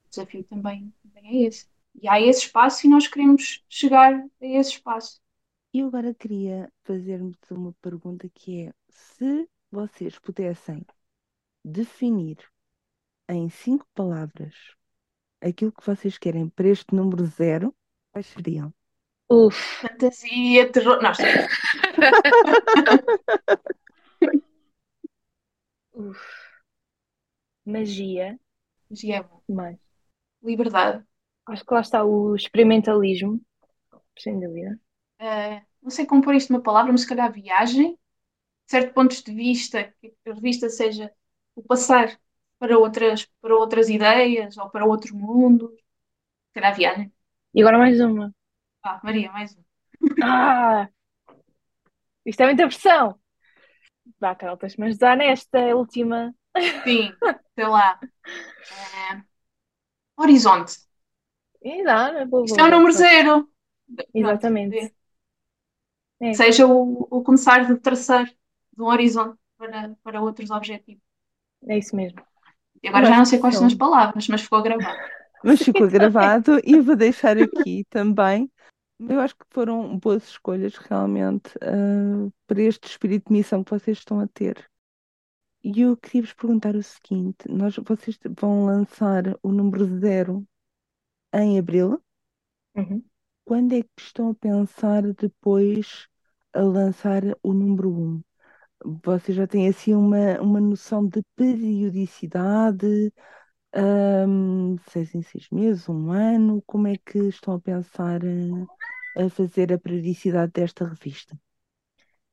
O 0.04 0.08
desafio 0.10 0.44
também, 0.44 0.92
também 1.02 1.44
é 1.44 1.46
esse. 1.46 1.66
E 1.94 2.08
há 2.08 2.20
esse 2.20 2.46
espaço 2.46 2.86
e 2.86 2.90
nós 2.90 3.06
queremos 3.06 3.64
chegar 3.68 4.14
a 4.14 4.46
esse 4.46 4.72
espaço. 4.72 5.20
E 5.72 5.80
agora 5.82 6.14
queria 6.14 6.70
fazer-me 6.84 7.34
uma 7.50 7.72
pergunta 7.80 8.28
que 8.34 8.62
é: 8.62 8.74
se 8.88 9.48
vocês 9.70 10.18
pudessem 10.18 10.84
definir 11.66 12.38
em 13.28 13.48
cinco 13.48 13.84
palavras 13.92 14.54
aquilo 15.40 15.72
que 15.72 15.84
vocês 15.84 16.16
querem 16.16 16.48
para 16.48 16.68
este 16.68 16.94
número 16.94 17.26
zero, 17.26 17.74
quais 18.12 18.26
seriam? 18.26 18.72
Uf, 19.28 19.56
fantasia, 19.80 20.70
terror. 20.70 21.02
Não, 21.02 21.10
Uf. 25.92 26.20
Magia. 27.64 28.38
Magia 28.88 29.16
é 29.16 29.22
bom. 29.24 29.42
Mais. 29.48 29.76
Liberdade. 30.42 31.04
Acho 31.46 31.64
que 31.64 31.74
lá 31.74 31.80
está 31.80 32.04
o 32.04 32.36
experimentalismo, 32.36 33.40
sem 34.16 34.38
dúvida. 34.38 34.78
Uh, 35.20 35.60
não 35.82 35.90
sei 35.90 36.06
como 36.06 36.22
pôr 36.22 36.36
isto 36.36 36.52
numa 36.52 36.62
palavra, 36.62 36.92
mas 36.92 37.00
se 37.00 37.08
calhar 37.08 37.32
viagem. 37.32 37.98
certo 38.68 38.94
pontos 38.94 39.22
de 39.22 39.34
vista, 39.34 39.92
que 40.00 40.14
a 40.26 40.34
revista 40.34 40.68
seja 40.68 41.10
o 41.56 41.62
passar 41.62 42.16
para 42.58 42.78
outras, 42.78 43.26
para 43.40 43.56
outras 43.56 43.88
ideias 43.88 44.56
ou 44.56 44.70
para 44.70 44.84
outros 44.86 45.10
mundos. 45.10 45.72
Será 46.52 46.70
Viana? 46.70 47.10
E 47.52 47.60
agora 47.60 47.78
mais 47.78 48.00
uma. 48.00 48.32
Ah, 48.82 49.00
Maria, 49.02 49.32
mais 49.32 49.54
uma. 49.54 49.64
Ah! 50.22 50.88
Isto 52.24 52.42
é 52.42 52.46
muita 52.46 52.66
pressão. 52.66 53.18
Vá, 54.20 54.34
Carol, 54.34 54.56
tens-me 54.56 54.86
ajudar 54.86 55.16
nesta 55.16 55.58
última. 55.74 56.34
Sim, 56.84 57.12
sei 57.54 57.66
lá. 57.66 57.98
É... 58.70 59.22
Horizonte. 60.16 60.78
E 61.62 61.84
dá, 61.84 62.08
é 62.20 62.24
boa, 62.24 62.44
Isto 62.44 62.60
é 62.60 62.64
o 62.64 62.70
número 62.70 62.92
zero. 62.92 63.50
Exatamente. 64.14 64.94
É. 66.20 66.32
Seja 66.32 66.66
o, 66.66 67.06
o 67.10 67.22
começar 67.22 67.66
de 67.66 67.76
traçar 67.78 68.24
de 68.26 68.82
um 68.82 68.86
horizonte 68.86 69.38
para, 69.58 69.94
para 70.02 70.22
outros 70.22 70.50
objetivos. 70.50 71.05
É 71.68 71.78
isso 71.78 71.94
mesmo. 71.96 72.20
E 72.82 72.88
agora 72.88 73.06
Eu 73.06 73.10
já 73.10 73.16
não 73.18 73.24
sei 73.24 73.38
quais 73.38 73.56
são 73.56 73.66
as 73.66 73.74
palavras, 73.74 74.28
mas 74.28 74.42
ficou 74.42 74.62
gravado. 74.62 74.96
Mas 75.44 75.62
ficou 75.62 75.86
gravado 75.86 76.58
e 76.64 76.80
vou 76.80 76.96
deixar 76.96 77.36
aqui 77.38 77.84
também. 77.90 78.50
Eu 78.98 79.20
acho 79.20 79.36
que 79.36 79.44
foram 79.50 79.96
boas 79.98 80.24
escolhas 80.24 80.76
realmente 80.76 81.50
ah, 81.60 82.28
para 82.46 82.62
este 82.62 82.88
espírito 82.88 83.28
de 83.28 83.34
missão 83.34 83.62
que 83.62 83.70
vocês 83.70 83.98
estão 83.98 84.18
a 84.18 84.26
ter. 84.26 84.68
E 85.62 85.80
eu 85.82 85.96
queria 85.96 86.22
vos 86.22 86.32
perguntar 86.32 86.74
o 86.74 86.82
seguinte: 86.82 87.48
nós, 87.48 87.76
vocês 87.76 88.18
vão 88.40 88.64
lançar 88.64 89.24
o 89.42 89.52
número 89.52 89.84
zero 90.00 90.46
em 91.34 91.58
abril. 91.58 92.02
Uhum. 92.74 93.04
Quando 93.44 93.74
é 93.74 93.82
que 93.82 93.90
estão 93.98 94.30
a 94.30 94.34
pensar 94.34 95.02
depois 95.12 96.08
a 96.52 96.62
lançar 96.62 97.22
o 97.42 97.52
número 97.52 97.90
um? 97.90 98.22
Vocês 98.84 99.36
já 99.36 99.46
têm 99.46 99.68
assim 99.68 99.94
uma, 99.94 100.40
uma 100.40 100.60
noção 100.60 101.06
de 101.06 101.22
periodicidade? 101.34 103.12
Ahm, 103.72 104.76
seis 104.88 105.14
em 105.14 105.22
seis 105.22 105.48
meses, 105.50 105.88
um 105.88 106.10
ano? 106.10 106.62
Como 106.66 106.86
é 106.86 106.96
que 106.96 107.18
estão 107.18 107.54
a 107.54 107.60
pensar 107.60 108.22
eh, 108.24 109.24
a 109.24 109.28
fazer 109.28 109.72
a 109.72 109.78
periodicidade 109.78 110.52
desta 110.52 110.84
revista? 110.86 111.38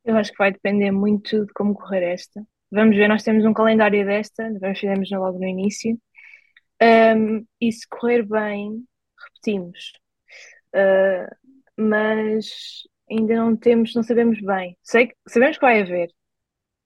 Eu 0.05 0.17
acho 0.17 0.31
que 0.31 0.37
vai 0.37 0.51
depender 0.51 0.91
muito 0.91 1.45
de 1.45 1.53
como 1.53 1.73
correr 1.73 2.03
esta. 2.03 2.45
Vamos 2.71 2.95
ver, 2.95 3.07
nós 3.07 3.23
temos 3.23 3.45
um 3.45 3.53
calendário 3.53 4.05
desta, 4.05 4.49
nós 4.61 4.79
fizemos 4.79 5.09
logo 5.11 5.39
no 5.39 5.45
início. 5.45 5.97
Um, 6.81 7.45
e 7.61 7.71
se 7.71 7.87
correr 7.87 8.23
bem, 8.23 8.83
repetimos. 9.17 9.93
Uh, 10.75 11.33
mas 11.77 12.83
ainda 13.09 13.35
não 13.35 13.55
temos, 13.55 13.93
não 13.95 14.03
sabemos 14.03 14.41
bem. 14.41 14.77
Sei, 14.83 15.11
sabemos 15.27 15.57
que 15.57 15.65
vai 15.65 15.81
haver, 15.81 16.09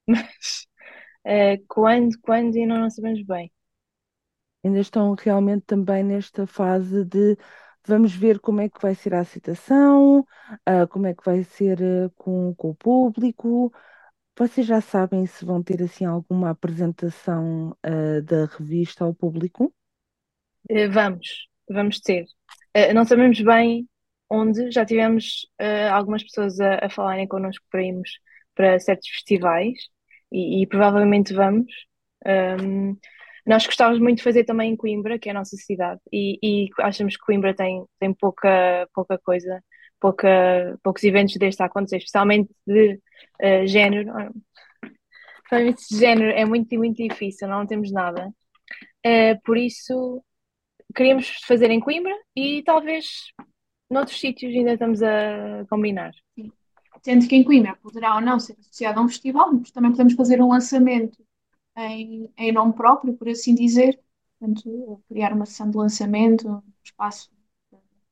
mas 0.08 0.68
uh, 1.26 1.64
quando, 1.68 2.18
quando 2.22 2.56
ainda 2.56 2.78
não 2.80 2.90
sabemos 2.90 3.24
bem. 3.26 3.52
Ainda 4.64 4.80
estão 4.80 5.14
realmente 5.14 5.66
também 5.66 6.04
nesta 6.04 6.46
fase 6.48 7.06
de 7.06 7.38
vamos 7.88 8.14
ver 8.14 8.40
como 8.40 8.60
é 8.60 8.70
que 8.70 8.82
vai 8.82 8.94
ser 8.94 9.14
a 9.14 9.22
aceitação, 9.22 10.26
ah, 10.66 10.86
como 10.88 11.08
é 11.08 11.14
que 11.14 11.24
vai 11.24 11.44
ser 11.44 11.82
ah, 11.82 12.12
com, 12.16 12.54
com 12.56 12.72
o 12.72 12.76
público. 12.76 13.72
Vocês 14.38 14.68
já 14.68 14.82
sabem 14.82 15.26
se 15.26 15.46
vão 15.46 15.64
ter 15.64 15.82
assim 15.82 16.06
alguma 16.06 16.50
apresentação 16.50 17.76
ah, 17.82 18.22
da 18.22 18.46
revista 18.46 19.06
ao 19.06 19.14
público? 19.14 19.74
Uh, 20.70 20.92
vamos, 20.92 21.48
vamos 21.70 22.00
ter. 22.02 22.26
Uh, 22.76 22.94
não 22.94 23.06
sabemos 23.06 23.40
bem 23.40 23.88
onde, 24.30 24.70
já 24.70 24.86
tivemos 24.86 25.48
uh, 25.62 25.94
algumas 25.94 26.24
pessoas 26.24 26.60
a, 26.60 26.86
a 26.86 26.90
falarem 26.90 27.26
connosco 27.28 27.66
para 27.72 27.84
irmos 27.84 28.20
para 28.54 28.78
certos 28.80 29.08
festivais 29.08 29.78
e, 30.32 30.62
e 30.62 30.68
provavelmente 30.68 31.34
vamos. 31.34 31.72
Um, 32.26 32.98
nós 33.46 33.66
gostávamos 33.66 34.00
muito 34.00 34.18
de 34.18 34.24
fazer 34.24 34.44
também 34.44 34.74
em 34.74 34.76
Coimbra, 34.76 35.18
que 35.18 35.30
é 35.30 35.32
a 35.32 35.36
nossa 35.36 35.56
cidade, 35.56 36.02
e, 36.12 36.38
e 36.44 36.70
achamos 36.80 37.16
que 37.16 37.26
Coimbra 37.26 37.56
tem, 37.56 37.86
tem 37.98 38.14
pouca, 38.14 38.88
pouca 38.94 39.18
coisa, 39.18 39.64
pouca, 40.00 40.78
poucos 40.84 41.04
eventos 41.04 41.36
destes 41.38 41.62
a 41.62 41.66
acontecer, 41.66 41.98
especialmente 41.98 42.54
de 42.66 43.00
uh, 43.42 43.66
género. 43.66 44.12
Especialmente 45.38 45.82
de 45.90 45.98
género 45.98 46.32
é 46.32 46.44
muito, 46.44 46.76
muito 46.78 47.02
difícil, 47.02 47.48
não 47.48 47.66
temos 47.66 47.90
nada. 47.90 48.28
Uh, 49.06 49.42
por 49.46 49.58
isso, 49.58 50.22
queríamos 50.94 51.30
fazer 51.46 51.72
em 51.72 51.80
Coimbra 51.80 52.14
e 52.36 52.64
talvez 52.64 53.06
noutros 53.90 54.20
sítios 54.20 54.54
ainda 54.54 54.74
estamos 54.74 55.02
a 55.02 55.66
combinar. 55.70 56.12
Sendo 57.08 57.26
que 57.26 57.38
em 57.38 57.44
Coimbra 57.46 57.74
poderá 57.78 58.16
ou 58.16 58.22
não 58.22 58.38
ser 58.38 58.58
associado 58.60 59.00
a 59.00 59.04
um 59.04 59.08
festival, 59.08 59.54
mas 59.54 59.72
também 59.72 59.92
podemos 59.92 60.12
fazer 60.14 60.42
um 60.42 60.50
lançamento 60.50 61.26
em, 61.78 62.30
em 62.38 62.52
nome 62.52 62.74
próprio, 62.74 63.14
por 63.14 63.30
assim 63.30 63.56
dizer. 63.56 63.98
Portanto, 64.38 65.02
criar 65.08 65.32
uma 65.32 65.46
sessão 65.46 65.72
de 65.72 65.78
lançamento, 65.78 66.50
um 66.50 66.62
espaço 66.84 67.32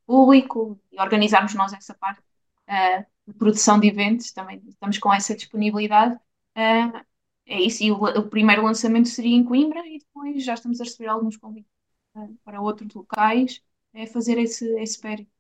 público 0.05 0.79
e 0.93 1.01
organizarmos 1.01 1.53
nós 1.55 1.73
essa 1.73 1.93
parte 1.93 2.21
uh, 2.21 3.05
de 3.27 3.33
produção 3.33 3.77
de 3.81 3.89
eventos, 3.89 4.31
também 4.31 4.63
estamos 4.65 4.97
com 4.97 5.13
essa 5.13 5.35
disponibilidade. 5.35 6.15
Uh, 6.55 6.97
é 7.45 7.59
isso, 7.59 7.83
e 7.83 7.91
o, 7.91 8.01
o, 8.01 8.29
primeiro 8.29 8.63
lançamento 8.63 9.09
seria 9.09 9.35
em 9.35 9.43
Coimbra 9.43 9.85
e 9.85 9.99
depois 9.99 10.41
já 10.41 10.53
estamos 10.53 10.79
a 10.79 10.85
receber 10.85 11.09
alguns 11.09 11.35
convites 11.35 11.69
uh, 12.15 12.33
para 12.45 12.61
outros 12.61 12.93
locais, 12.93 13.61
é 13.93 14.05
fazer 14.07 14.37
esse, 14.37 14.65
esse 14.79 14.97
périplo. 15.01 15.34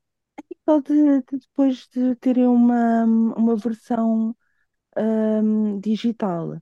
Só 0.65 0.79
de, 0.79 1.21
de 1.21 1.37
depois 1.39 1.87
de 1.89 2.15
terem 2.15 2.47
uma, 2.47 3.03
uma 3.05 3.55
versão 3.55 4.35
ahm, 4.97 5.79
digital, 5.79 6.57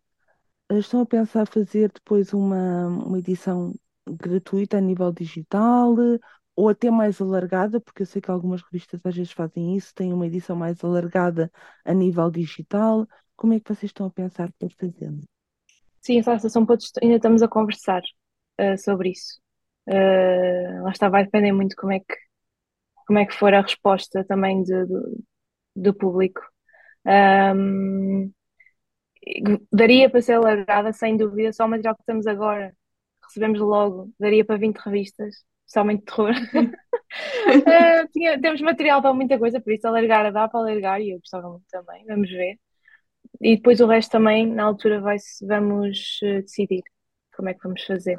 estão 0.71 1.01
a 1.01 1.05
pensar 1.05 1.47
fazer 1.47 1.91
depois 1.91 2.33
uma, 2.33 2.87
uma 2.87 3.19
edição 3.19 3.73
gratuita 4.07 4.77
a 4.77 4.81
nível 4.81 5.11
digital 5.11 5.95
ou 6.55 6.69
até 6.69 6.91
mais 6.91 7.21
alargada, 7.21 7.81
porque 7.81 8.03
eu 8.03 8.05
sei 8.05 8.21
que 8.21 8.31
algumas 8.31 8.61
revistas 8.63 9.01
às 9.05 9.15
vezes 9.15 9.31
fazem 9.31 9.75
isso, 9.77 9.93
têm 9.95 10.13
uma 10.13 10.27
edição 10.27 10.55
mais 10.55 10.83
alargada 10.83 11.51
a 11.85 11.93
nível 11.93 12.29
digital. 12.31 13.07
Como 13.35 13.53
é 13.53 13.59
que 13.59 13.69
vocês 13.73 13.89
estão 13.89 14.07
a 14.07 14.11
pensar 14.11 14.51
para 14.59 14.69
fazer? 14.69 15.11
Sim, 16.01 16.19
essa 16.19 16.35
situação 16.37 16.67
ainda 17.01 17.15
estamos 17.15 17.41
a 17.41 17.47
conversar 17.47 18.01
uh, 18.59 18.77
sobre 18.77 19.11
isso. 19.11 19.39
Uh, 19.87 20.83
lá 20.83 20.91
está, 20.91 21.09
vai 21.09 21.23
depender 21.25 21.51
muito 21.51 21.75
como 21.75 21.93
é 21.93 21.99
que 21.99 22.15
como 23.05 23.19
é 23.19 23.25
que 23.25 23.33
for 23.33 23.53
a 23.53 23.61
resposta 23.61 24.23
também 24.25 24.63
de, 24.63 24.85
de, 24.85 25.23
do 25.75 25.93
público. 25.93 26.41
Um, 27.05 28.31
daria 29.71 30.09
para 30.09 30.21
ser 30.21 30.33
alargada, 30.33 30.93
sem 30.93 31.17
dúvida, 31.17 31.53
só 31.53 31.65
o 31.65 31.69
material 31.69 31.95
que 31.95 32.01
estamos 32.01 32.27
agora. 32.27 32.75
Recebemos 33.23 33.59
logo, 33.59 34.11
daria 34.19 34.45
para 34.45 34.57
20 34.57 34.77
revistas, 34.77 35.35
de 35.65 35.97
terror. 36.05 36.31
uh, 36.31 38.07
tinha, 38.13 38.39
temos 38.39 38.61
material 38.61 39.01
para 39.01 39.13
muita 39.13 39.39
coisa, 39.39 39.61
por 39.61 39.73
isso 39.73 39.87
alargar 39.87 40.31
dá 40.31 40.47
para 40.47 40.59
alargar 40.59 41.01
e 41.01 41.11
eu 41.11 41.19
gostava 41.19 41.49
muito 41.49 41.65
também, 41.71 42.05
vamos 42.05 42.29
ver. 42.29 42.59
E 43.41 43.55
depois 43.57 43.79
o 43.81 43.87
resto 43.87 44.11
também, 44.11 44.45
na 44.47 44.63
altura, 44.65 45.01
vai 45.01 45.17
vamos 45.47 46.19
uh, 46.23 46.41
decidir 46.41 46.83
como 47.35 47.49
é 47.49 47.53
que 47.53 47.63
vamos 47.63 47.83
fazer 47.85 48.17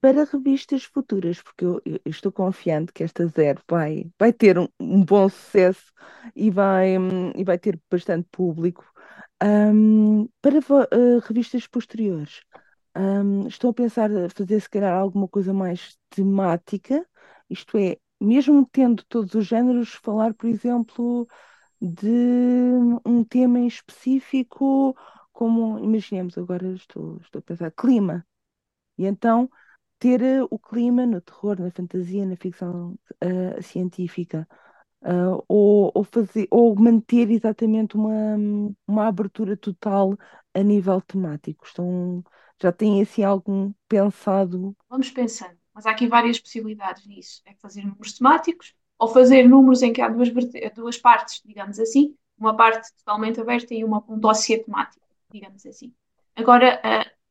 para 0.00 0.24
revistas 0.24 0.84
futuras, 0.84 1.42
porque 1.42 1.64
eu, 1.64 1.82
eu, 1.84 2.00
estou 2.06 2.30
confiante 2.30 2.92
que 2.92 3.02
esta 3.02 3.26
Zero 3.26 3.60
vai, 3.68 4.10
vai 4.18 4.32
ter 4.32 4.58
um, 4.58 4.68
um 4.78 5.04
bom 5.04 5.28
sucesso 5.28 5.92
e 6.36 6.50
vai, 6.50 6.98
um, 6.98 7.32
e 7.34 7.44
vai 7.44 7.58
ter 7.58 7.80
bastante 7.90 8.28
público. 8.30 8.84
Um, 9.42 10.28
para 10.40 10.58
uh, 10.58 11.18
revistas 11.26 11.66
posteriores, 11.66 12.42
estou 13.48 13.70
a 13.70 13.74
pensar 13.74 14.10
fazer 14.34 14.60
se 14.60 14.70
calhar 14.70 14.92
alguma 14.92 15.28
coisa 15.28 15.52
mais 15.52 15.96
temática, 16.10 17.06
isto 17.48 17.76
é, 17.78 17.96
mesmo 18.20 18.68
tendo 18.70 19.04
todos 19.08 19.34
os 19.34 19.46
géneros, 19.46 19.94
falar, 19.94 20.34
por 20.34 20.48
exemplo, 20.48 21.26
de 21.80 22.08
um 23.04 23.24
tema 23.24 23.58
em 23.60 23.66
específico, 23.66 24.96
como 25.32 25.78
imaginemos 25.78 26.36
agora, 26.36 26.68
estou, 26.72 27.18
estou 27.20 27.38
a 27.40 27.42
pensar, 27.42 27.70
clima. 27.70 28.26
E 28.98 29.06
então 29.06 29.48
ter 29.98 30.22
uh, 30.22 30.46
o 30.50 30.58
clima 30.58 31.06
no 31.06 31.20
terror, 31.20 31.60
na 31.60 31.70
fantasia, 31.70 32.24
na 32.24 32.36
ficção 32.36 32.98
uh, 33.22 33.62
científica, 33.62 34.46
uh, 35.02 35.42
ou, 35.48 35.90
ou, 35.94 36.04
fazer, 36.04 36.46
ou 36.50 36.74
manter 36.76 37.30
exatamente 37.30 37.96
uma, 37.96 38.36
uma 38.86 39.06
abertura 39.06 39.56
total 39.56 40.16
a 40.54 40.62
nível 40.62 41.00
temático. 41.00 41.66
Estão, 41.66 42.22
já 42.60 42.72
têm 42.72 43.02
assim 43.02 43.22
algum 43.22 43.72
pensado? 43.88 44.76
Vamos 44.88 45.10
pensando, 45.10 45.56
mas 45.74 45.86
há 45.86 45.90
aqui 45.90 46.06
várias 46.06 46.38
possibilidades 46.38 47.06
nisso. 47.06 47.42
É 47.44 47.54
fazer 47.54 47.82
números 47.82 48.14
temáticos 48.14 48.74
ou 48.98 49.08
fazer 49.08 49.48
números 49.48 49.82
em 49.82 49.92
que 49.92 50.00
há 50.00 50.08
duas, 50.08 50.28
duas 50.74 50.98
partes, 50.98 51.40
digamos 51.44 51.78
assim, 51.78 52.16
uma 52.36 52.56
parte 52.56 52.92
totalmente 52.96 53.40
aberta 53.40 53.74
e 53.74 53.84
uma, 53.84 54.04
um 54.08 54.18
dossiê 54.18 54.58
temático, 54.58 55.06
digamos 55.30 55.64
assim. 55.66 55.92
Agora, 56.34 56.80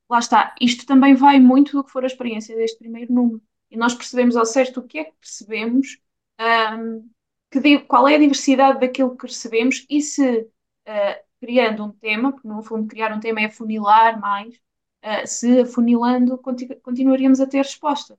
lá 0.09 0.19
está, 0.19 0.55
isto 0.61 0.85
também 0.85 1.13
vai 1.15 1.39
muito 1.39 1.73
do 1.73 1.83
que 1.83 1.91
for 1.91 2.03
a 2.03 2.07
experiência 2.07 2.55
deste 2.55 2.79
primeiro 2.79 3.13
número. 3.13 3.41
E 3.69 3.77
nós 3.77 3.93
percebemos 3.93 4.35
ao 4.35 4.45
certo 4.45 4.79
o 4.79 4.87
que 4.87 4.99
é 4.99 5.05
que 5.05 5.15
percebemos, 5.19 5.99
um, 6.39 7.09
que, 7.51 7.79
qual 7.79 8.07
é 8.07 8.15
a 8.15 8.19
diversidade 8.19 8.79
daquilo 8.79 9.17
que 9.17 9.27
recebemos 9.27 9.85
e 9.89 10.01
se, 10.01 10.39
uh, 10.41 11.23
criando 11.41 11.83
um 11.85 11.91
tema, 11.91 12.31
porque 12.31 12.47
no 12.47 12.63
fundo 12.63 12.87
criar 12.87 13.13
um 13.13 13.19
tema 13.19 13.41
é 13.41 13.45
afunilar 13.45 14.19
mais, 14.19 14.55
uh, 14.55 15.27
se 15.27 15.61
afunilando 15.61 16.37
continu 16.37 16.79
continuaríamos 16.81 17.39
a 17.41 17.47
ter 17.47 17.57
resposta. 17.57 18.17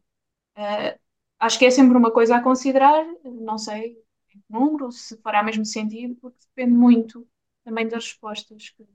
Uh, 0.56 0.98
acho 1.38 1.58
que 1.58 1.66
é 1.66 1.70
sempre 1.70 1.96
uma 1.96 2.10
coisa 2.12 2.36
a 2.36 2.42
considerar, 2.42 3.04
não 3.24 3.58
sei 3.58 3.96
em 4.34 4.40
que 4.40 4.44
número, 4.50 4.92
se 4.92 5.16
fará 5.18 5.42
mesmo 5.42 5.64
sentido, 5.64 6.14
porque 6.16 6.38
depende 6.40 6.74
muito 6.74 7.26
também 7.64 7.88
das 7.88 8.04
respostas 8.04 8.70
que 8.70 8.86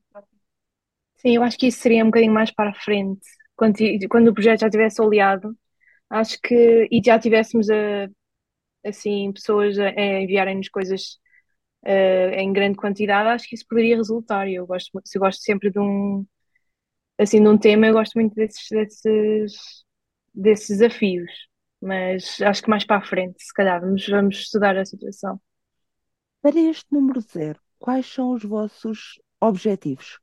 Sim, 1.26 1.36
eu 1.36 1.44
acho 1.44 1.58
que 1.58 1.68
isso 1.68 1.80
seria 1.80 2.04
um 2.04 2.08
bocadinho 2.08 2.34
mais 2.34 2.52
para 2.52 2.72
a 2.72 2.74
frente, 2.74 3.22
quando, 3.56 3.78
quando 4.10 4.28
o 4.30 4.34
projeto 4.34 4.62
já 4.62 4.68
estivesse 4.68 5.02
oleado, 5.02 5.56
acho 6.10 6.40
que, 6.42 6.88
e 6.92 7.02
já 7.06 7.20
tivéssemos 7.20 7.70
a, 7.70 8.08
assim, 8.86 9.32
pessoas 9.34 9.80
a, 9.80 9.90
a 9.90 10.22
enviarem-nos 10.22 10.70
coisas 10.70 11.20
uh, 11.86 12.34
em 12.36 12.54
grande 12.54 12.78
quantidade, 12.78 13.30
acho 13.30 13.48
que 13.50 13.56
isso 13.56 13.68
poderia 13.70 13.98
resultar. 13.98 14.50
Eu 14.50 14.68
gosto, 14.68 14.92
eu 15.16 15.22
gosto 15.22 15.42
sempre 15.44 15.72
de 15.72 15.80
um 15.80 16.26
assim 17.20 17.42
de 17.42 17.48
um 17.50 17.58
tema, 17.58 17.88
eu 17.88 17.94
gosto 17.94 18.16
muito 18.16 18.36
desses, 18.36 18.68
desses, 18.72 19.54
desses 20.34 20.70
desafios. 20.70 21.32
Mas 21.82 22.42
acho 22.42 22.64
que 22.64 22.70
mais 22.70 22.86
para 22.86 22.98
a 22.98 23.06
frente, 23.06 23.44
se 23.44 23.54
calhar, 23.54 23.82
vamos, 23.82 24.08
vamos 24.08 24.38
estudar 24.38 24.78
a 24.78 24.86
situação. 24.86 25.40
Para 26.44 26.60
este 26.60 26.86
número 26.94 27.20
zero, 27.22 27.60
quais 27.80 28.06
são 28.06 28.32
os 28.34 28.44
vossos 28.44 29.20
objetivos? 29.42 30.20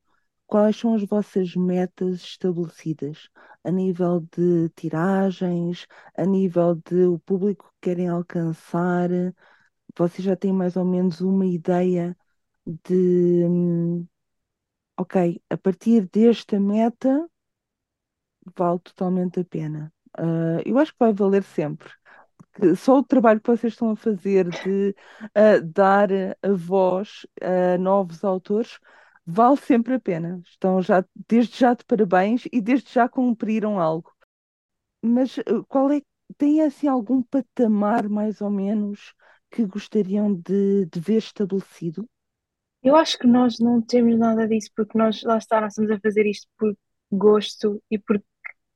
Quais 0.51 0.75
são 0.75 0.93
as 0.95 1.03
vossas 1.05 1.55
metas 1.55 2.15
estabelecidas 2.23 3.29
a 3.63 3.71
nível 3.71 4.19
de 4.35 4.67
tiragens, 4.75 5.87
a 6.13 6.25
nível 6.25 6.75
de 6.75 7.05
o 7.05 7.17
público 7.19 7.71
que 7.79 7.89
querem 7.89 8.09
alcançar? 8.09 9.09
Vocês 9.97 10.25
já 10.25 10.35
têm 10.35 10.51
mais 10.51 10.75
ou 10.75 10.83
menos 10.83 11.21
uma 11.21 11.45
ideia 11.45 12.17
de, 12.65 13.45
ok, 14.97 15.41
a 15.49 15.57
partir 15.57 16.07
desta 16.09 16.59
meta 16.59 17.25
vale 18.57 18.79
totalmente 18.79 19.39
a 19.39 19.45
pena. 19.45 19.93
Uh, 20.19 20.61
eu 20.65 20.77
acho 20.77 20.91
que 20.91 20.99
vai 20.99 21.13
valer 21.13 21.43
sempre. 21.43 21.89
Só 22.75 22.99
o 22.99 23.03
trabalho 23.03 23.39
que 23.39 23.47
vocês 23.49 23.71
estão 23.71 23.91
a 23.91 23.95
fazer 23.95 24.49
de 24.49 24.93
uh, 25.23 25.61
dar 25.73 26.09
a 26.11 26.51
voz 26.53 27.25
a 27.41 27.77
novos 27.77 28.25
autores 28.25 28.77
vale 29.25 29.57
sempre 29.57 29.93
a 29.93 29.99
pena. 29.99 30.41
Estão 30.45 30.81
já, 30.81 31.03
desde 31.27 31.57
já 31.57 31.73
de 31.73 31.83
parabéns 31.85 32.43
e 32.51 32.61
desde 32.61 32.91
já 32.91 33.07
cumpriram 33.07 33.79
algo. 33.79 34.11
Mas 35.01 35.37
uh, 35.37 35.63
qual 35.67 35.91
é, 35.91 36.01
tem 36.37 36.61
assim 36.61 36.87
algum 36.87 37.21
patamar 37.21 38.07
mais 38.07 38.41
ou 38.41 38.49
menos 38.49 39.13
que 39.49 39.65
gostariam 39.65 40.33
de, 40.33 40.85
de 40.85 40.99
ver 40.99 41.17
estabelecido? 41.17 42.07
Eu 42.83 42.95
acho 42.95 43.17
que 43.17 43.27
nós 43.27 43.59
não 43.59 43.81
temos 43.81 44.17
nada 44.17 44.47
disso, 44.47 44.71
porque 44.75 44.97
nós, 44.97 45.21
lá 45.23 45.37
está, 45.37 45.61
nós 45.61 45.73
estamos 45.73 45.91
a 45.91 45.99
fazer 45.99 46.25
isto 46.25 46.47
por 46.57 46.75
gosto 47.11 47.81
e 47.91 47.99
porque 47.99 48.25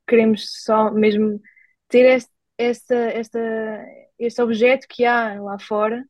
queremos 0.06 0.62
só 0.62 0.92
mesmo 0.92 1.40
ter 1.88 2.06
este, 2.06 2.30
esta, 2.56 2.94
esta, 2.94 3.84
este 4.18 4.42
objeto 4.42 4.86
que 4.88 5.04
há 5.04 5.40
lá 5.40 5.58
fora. 5.58 6.04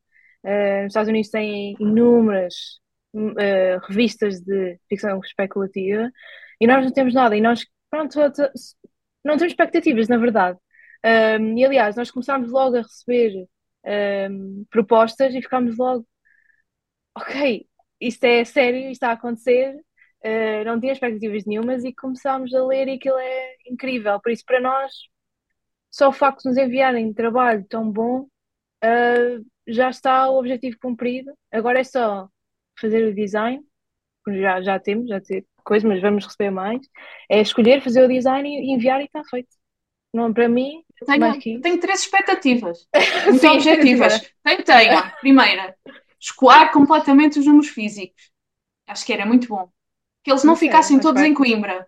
Uh, 0.44 0.82
nos 0.82 0.88
Estados 0.88 1.08
Unidos 1.08 1.30
têm 1.30 1.74
inúmeras 1.80 2.80
uh, 3.14 3.78
revistas 3.88 4.40
de 4.40 4.78
ficção 4.88 5.20
especulativa 5.20 6.10
e 6.60 6.66
nós 6.66 6.84
não 6.84 6.92
temos 6.92 7.14
nada. 7.14 7.36
E 7.36 7.40
nós, 7.40 7.64
pronto, 7.90 8.18
não 9.24 9.36
temos 9.36 9.52
expectativas, 9.52 10.08
na 10.08 10.18
verdade. 10.18 10.58
Um, 11.04 11.58
e 11.58 11.64
aliás, 11.64 11.96
nós 11.96 12.10
começámos 12.10 12.50
logo 12.50 12.76
a 12.76 12.82
receber 12.82 13.46
um, 14.30 14.64
propostas 14.70 15.34
e 15.34 15.42
ficámos 15.42 15.76
logo, 15.76 16.06
ok, 17.16 17.66
isto 18.00 18.24
é 18.24 18.44
sério, 18.44 18.80
isto 18.80 18.92
está 18.92 19.10
a 19.10 19.12
acontecer, 19.12 19.74
uh, 20.24 20.64
não 20.64 20.80
tinha 20.80 20.92
expectativas 20.92 21.44
nenhumas 21.44 21.84
e 21.84 21.94
começámos 21.94 22.54
a 22.54 22.64
ler 22.66 22.88
e 22.88 22.92
aquilo 22.92 23.18
é 23.18 23.54
incrível. 23.68 24.20
Por 24.20 24.32
isso, 24.32 24.44
para 24.46 24.60
nós, 24.60 24.92
só 25.90 26.08
o 26.08 26.12
facto 26.12 26.42
de 26.42 26.48
nos 26.48 26.58
enviarem 26.58 27.12
trabalho 27.12 27.64
tão 27.68 27.90
bom, 27.90 28.22
uh, 28.84 29.46
já 29.66 29.90
está 29.90 30.28
o 30.30 30.38
objetivo 30.38 30.76
cumprido. 30.80 31.32
Agora 31.52 31.80
é 31.80 31.84
só 31.84 32.28
fazer 32.78 33.06
o 33.06 33.14
design, 33.14 33.62
já, 34.28 34.60
já 34.60 34.78
temos, 34.78 35.08
já 35.08 35.20
temos 35.20 35.46
coisas, 35.64 35.88
mas 35.88 36.00
vamos 36.00 36.24
receber 36.24 36.50
mais. 36.50 36.80
É 37.28 37.40
escolher, 37.40 37.82
fazer 37.82 38.04
o 38.04 38.08
design 38.08 38.48
e 38.48 38.72
enviar 38.72 39.00
e 39.00 39.04
está 39.04 39.22
feito. 39.24 39.48
Não, 40.12 40.32
para 40.32 40.48
mim, 40.48 40.82
tenho, 41.04 41.60
tenho 41.60 41.80
três 41.80 42.00
expectativas, 42.00 42.88
muito 43.26 43.46
objetivas. 43.48 44.32
Tenho, 44.42 44.64
tenho. 44.64 45.10
Primeira, 45.20 45.76
escoar 46.18 46.72
completamente 46.72 47.38
os 47.38 47.46
números 47.46 47.68
físicos. 47.68 48.30
Acho 48.86 49.04
que 49.04 49.12
era 49.12 49.26
muito 49.26 49.48
bom. 49.48 49.68
Que 50.22 50.30
eles 50.30 50.42
não, 50.42 50.52
não 50.52 50.56
ficassem 50.56 50.98
todos 50.98 51.22
em 51.22 51.34
Coimbra. 51.34 51.86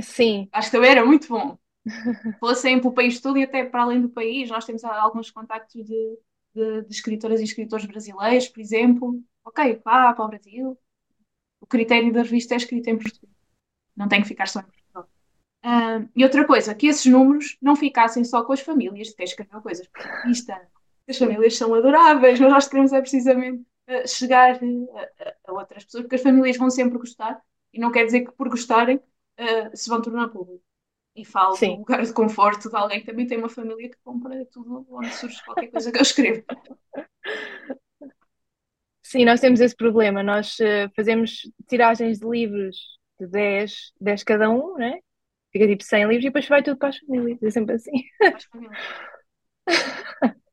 Sim. 0.00 0.48
Acho 0.52 0.68
que 0.68 0.76
também 0.76 0.90
era 0.90 1.04
muito 1.04 1.28
bom. 1.28 1.58
Fossem 2.38 2.78
para 2.78 2.88
o 2.88 2.94
país 2.94 3.20
todo 3.20 3.38
e 3.38 3.42
até 3.42 3.64
para 3.64 3.82
além 3.82 4.00
do 4.00 4.08
país. 4.10 4.48
Nós 4.48 4.64
temos 4.64 4.84
alguns 4.84 5.30
contactos 5.30 5.84
de, 5.84 6.18
de, 6.54 6.82
de 6.82 6.94
escritoras 6.94 7.40
e 7.40 7.44
escritores 7.44 7.86
brasileiros, 7.86 8.48
por 8.48 8.60
exemplo. 8.60 9.20
Ok, 9.46 9.80
vá 9.84 10.12
para 10.12 10.24
o 10.24 10.28
Brasil. 10.28 10.76
O 11.60 11.66
critério 11.66 12.12
da 12.12 12.22
revista 12.22 12.54
é 12.54 12.56
escrito 12.56 12.88
em 12.88 12.98
português. 12.98 13.32
Não 13.96 14.08
tem 14.08 14.20
que 14.20 14.28
ficar 14.28 14.48
só 14.48 14.58
em 14.58 14.64
Portugal. 14.64 15.08
Uh, 15.64 16.10
e 16.16 16.24
outra 16.24 16.44
coisa, 16.44 16.74
que 16.74 16.88
esses 16.88 17.06
números 17.06 17.56
não 17.62 17.76
ficassem 17.76 18.24
só 18.24 18.44
com 18.44 18.52
as 18.52 18.60
famílias 18.60 19.08
de 19.08 19.14
quem 19.14 19.24
escreveu 19.24 19.62
coisas 19.62 19.86
para 19.86 20.02
a 20.02 20.22
revista. 20.22 20.68
As 21.08 21.16
famílias 21.16 21.56
são 21.56 21.72
adoráveis, 21.74 22.40
mas 22.40 22.50
nós 22.50 22.68
queremos 22.68 22.92
é 22.92 23.00
precisamente 23.00 23.64
uh, 23.88 24.08
chegar 24.08 24.60
uh, 24.60 24.88
a, 25.20 25.50
a, 25.50 25.52
outras 25.52 25.84
pessoas, 25.84 26.02
porque 26.02 26.16
as 26.16 26.22
famílias 26.22 26.56
vão 26.56 26.68
sempre 26.68 26.98
gostar, 26.98 27.40
e 27.72 27.78
não 27.78 27.92
quer 27.92 28.04
dizer 28.04 28.22
que 28.22 28.32
por 28.32 28.48
gostarem 28.48 28.96
uh, 28.96 29.76
se 29.76 29.88
vão 29.88 30.02
tornar 30.02 30.28
público. 30.28 30.64
E 31.14 31.24
falo 31.24 31.56
Sim. 31.56 31.74
do 31.74 31.78
lugar 31.78 32.04
de 32.04 32.12
conforto 32.12 32.68
de 32.68 32.76
alguém 32.76 33.00
que 33.00 33.06
também 33.06 33.26
tem 33.26 33.38
uma 33.38 33.48
família 33.48 33.88
que 33.88 33.96
compra 34.04 34.44
tudo 34.46 34.84
onde 34.90 35.14
surge 35.14 35.42
qualquer 35.44 35.68
coisa 35.68 35.92
que 35.92 35.98
eu 35.98 36.02
escrevo. 36.02 36.44
Sim, 39.06 39.24
nós 39.24 39.40
temos 39.40 39.60
esse 39.60 39.74
problema. 39.76 40.20
Nós 40.22 40.56
fazemos 40.96 41.42
tiragens 41.68 42.18
de 42.18 42.28
livros 42.28 42.76
de 43.20 43.26
10, 43.28 43.92
10 44.00 44.24
cada 44.24 44.50
um, 44.50 44.74
né? 44.76 44.98
Fica 45.52 45.68
tipo 45.68 45.84
100 45.84 46.08
livros 46.08 46.24
e 46.24 46.28
depois 46.28 46.48
vai 46.48 46.62
tudo 46.62 46.76
para 46.76 46.88
as 46.88 46.98
famílias. 46.98 47.40
É 47.40 47.50
sempre 47.50 47.76
assim. 47.76 47.92
Para 48.18 48.36
as 48.36 48.44
famílias. 48.44 48.78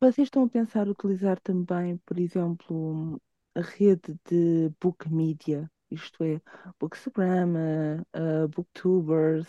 Vocês 0.00 0.26
estão 0.26 0.44
a 0.44 0.48
pensar 0.48 0.88
utilizar 0.88 1.38
também, 1.40 1.98
por 2.06 2.18
exemplo, 2.18 3.20
a 3.54 3.60
rede 3.60 4.16
de 4.28 4.70
book 4.80 5.10
media, 5.12 5.70
isto 5.90 6.24
é, 6.24 6.40
Bookstagram, 6.80 8.02
uh, 8.16 8.48
Booktubers, 8.48 9.46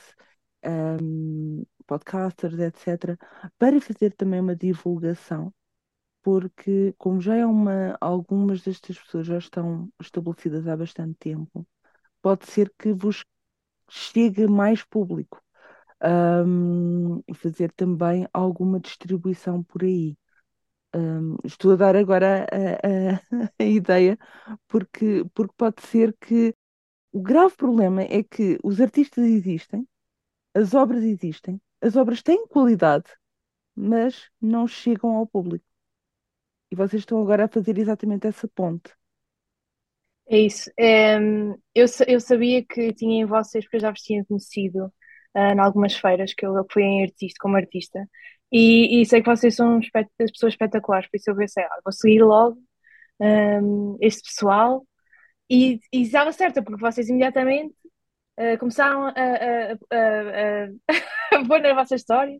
um, 0.65 1.63
podcasters, 1.87 2.59
etc., 2.59 3.17
para 3.57 3.79
fazer 3.79 4.13
também 4.13 4.41
uma 4.41 4.55
divulgação, 4.55 5.53
porque 6.25 6.95
como 6.97 7.21
já 7.21 7.35
é 7.35 7.45
uma, 7.45 7.95
algumas 8.01 8.63
destas 8.63 8.97
pessoas 8.97 9.27
já 9.27 9.37
estão 9.37 9.87
estabelecidas 10.01 10.67
há 10.67 10.75
bastante 10.75 11.15
tempo, 11.19 11.67
pode 12.21 12.47
ser 12.47 12.73
que 12.79 12.93
vos 12.93 13.23
chegue 13.89 14.47
mais 14.47 14.83
público. 14.83 15.41
Um, 16.03 17.19
e 17.27 17.33
fazer 17.35 17.71
também 17.73 18.27
alguma 18.33 18.79
distribuição 18.79 19.63
por 19.63 19.83
aí. 19.83 20.17
Um, 20.95 21.37
estou 21.43 21.73
a 21.73 21.75
dar 21.77 21.95
agora 21.95 22.47
a, 22.51 23.43
a, 23.43 23.51
a, 23.59 23.63
ideia, 23.63 24.17
porque, 24.67 25.25
porque 25.33 25.53
pode 25.57 25.83
ser 25.83 26.15
que 26.19 26.55
o 27.11 27.21
grave 27.21 27.55
problema 27.57 28.03
é 28.03 28.23
que 28.23 28.59
os 28.63 28.81
artistas 28.81 29.25
existem, 29.25 29.87
as 30.55 30.73
obras 30.73 31.03
existem, 31.03 31.61
as 31.81 31.95
obras 31.95 32.23
têm 32.23 32.47
qualidade, 32.47 33.11
mas 33.75 34.29
não 34.41 34.67
chegam 34.67 35.17
ao 35.17 35.27
público. 35.27 35.65
E 36.75 36.77
vocês 36.77 37.03
estão 37.03 37.21
agora 37.21 37.45
a 37.45 37.47
fazer 37.47 37.77
exatamente 37.77 38.27
essa 38.27 38.49
ponte. 38.49 38.91
É 40.27 40.39
isso. 40.39 40.69
É, 40.77 41.15
eu, 41.73 41.85
eu 42.05 42.19
sabia 42.19 42.65
que 42.65 42.91
tinha 42.93 43.21
em 43.21 43.25
vocês, 43.25 43.63
porque 43.63 43.77
eu 43.77 43.81
já 43.81 43.91
vos 43.91 44.01
tinha 44.01 44.25
conhecido 44.25 44.87
uh, 45.35 45.53
em 45.53 45.59
algumas 45.59 45.95
feiras 45.95 46.33
que 46.33 46.45
eu 46.45 46.53
fui 46.69 46.83
em 46.83 47.03
artista, 47.03 47.37
como 47.39 47.55
artista, 47.55 48.05
e, 48.51 49.01
e 49.01 49.05
sei 49.05 49.21
que 49.21 49.29
vocês 49.29 49.55
são 49.55 49.79
pessoas 50.17 50.53
espetaculares, 50.53 51.09
por 51.09 51.15
isso 51.15 51.29
eu 51.29 51.37
pensei, 51.37 51.63
ah, 51.63 51.79
vou 51.83 51.93
seguir 51.93 52.21
logo 52.21 52.57
um, 53.21 53.97
este 54.01 54.23
pessoal. 54.23 54.85
E, 55.49 55.79
e 55.93 56.01
estava 56.01 56.31
certa, 56.33 56.61
porque 56.61 56.81
vocês 56.81 57.07
imediatamente 57.07 57.73
uh, 58.39 58.57
começaram 58.59 59.05
a, 59.07 59.11
a, 59.11 59.71
a, 59.91 61.37
a, 61.37 61.45
pôr 61.47 61.61
na 61.61 61.73
vossa 61.73 61.95
história. 61.95 62.37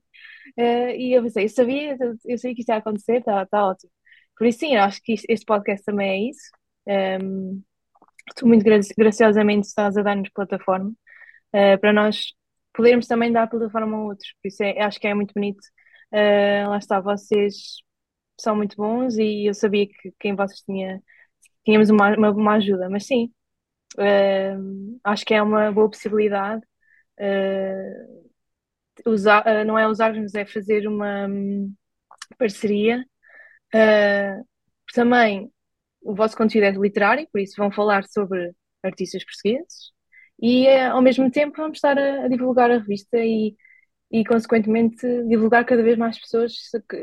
Uh, 0.58 0.90
e 0.98 1.14
eu 1.14 1.24
pensei, 1.24 1.46
eu 1.46 1.50
sabia, 1.50 1.98
eu 2.26 2.38
sabia 2.38 2.56
que 2.56 2.62
isto 2.62 2.70
ia 2.70 2.78
acontecer, 2.78 3.20
está 3.20 3.46
tá 3.46 3.68
ótimo. 3.68 3.92
Por 4.38 4.48
isso, 4.48 4.60
sim, 4.60 4.76
acho 4.76 5.02
que 5.02 5.14
este 5.14 5.46
podcast 5.46 5.86
também 5.86 6.10
é 6.10 6.30
isso. 6.30 6.52
Um, 7.22 7.64
tu 8.36 8.48
muito 8.48 8.66
graciosamente 8.98 9.68
estás 9.68 9.98
a 9.98 10.02
dar-nos 10.02 10.30
plataforma 10.30 10.90
uh, 10.90 11.80
para 11.80 11.94
nós 11.94 12.34
podermos 12.74 13.08
também 13.08 13.32
dar 13.32 13.48
plataforma 13.48 13.98
a 13.98 14.04
outros. 14.04 14.30
Por 14.42 14.48
isso, 14.48 14.64
é, 14.64 14.82
acho 14.82 15.00
que 15.00 15.08
é 15.08 15.14
muito 15.14 15.34
bonito 15.34 15.62
Uh, 16.12 16.70
lá 16.70 16.78
está, 16.78 17.00
vocês 17.02 17.78
são 18.40 18.56
muito 18.56 18.78
bons 18.78 19.18
e 19.18 19.48
eu 19.50 19.54
sabia 19.54 19.88
que 19.88 20.14
quem 20.20 20.36
vocês 20.36 20.62
tinha, 20.62 21.02
tínhamos 21.66 21.90
uma, 21.90 22.16
uma, 22.18 22.32
uma 22.32 22.54
ajuda, 22.56 22.90
mas 22.90 23.06
sim, 23.06 23.32
uh, 24.00 25.00
acho 25.04 25.26
que 25.26 25.34
é 25.34 25.42
uma 25.42 25.72
boa 25.72 25.90
possibilidade. 25.90 26.64
Uh, 27.20 28.30
usar, 29.08 29.66
não 29.66 29.78
é 29.78 29.88
usar-nos, 29.88 30.36
é 30.36 30.46
fazer 30.46 30.88
uma 30.88 31.28
um, 31.28 31.74
parceria. 32.38 33.06
Também 34.94 35.52
o 36.02 36.16
vosso 36.16 36.38
conteúdo 36.38 36.66
é 36.66 36.72
literário, 36.72 37.28
por 37.32 37.42
isso 37.42 37.56
vão 37.58 37.72
falar 37.72 38.04
sobre 38.06 38.52
artistas 38.84 39.24
portugueses 39.26 39.92
e 40.42 40.68
ao 40.70 41.02
mesmo 41.02 41.32
tempo 41.32 41.58
vamos 41.58 41.78
estar 41.78 41.98
a, 41.98 42.26
a 42.26 42.28
divulgar 42.28 42.70
a 42.70 42.78
revista 42.78 43.18
e 43.18 43.56
e, 44.12 44.24
consequentemente, 44.24 45.06
divulgar 45.28 45.66
cada 45.66 45.84
vez 45.84 45.98
mais 45.98 46.20
pessoas 46.20 46.54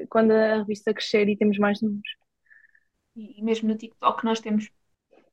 quando 0.08 0.30
a 0.32 0.58
revista 0.58 0.94
crescer 0.94 1.28
e 1.28 1.36
temos 1.36 1.58
mais 1.58 1.80
números. 1.82 2.16
e, 3.14 3.42
mesmo 3.42 3.68
no 3.68 3.76
TikTok 3.76 4.24
nós 4.24 4.40
temos 4.40 4.70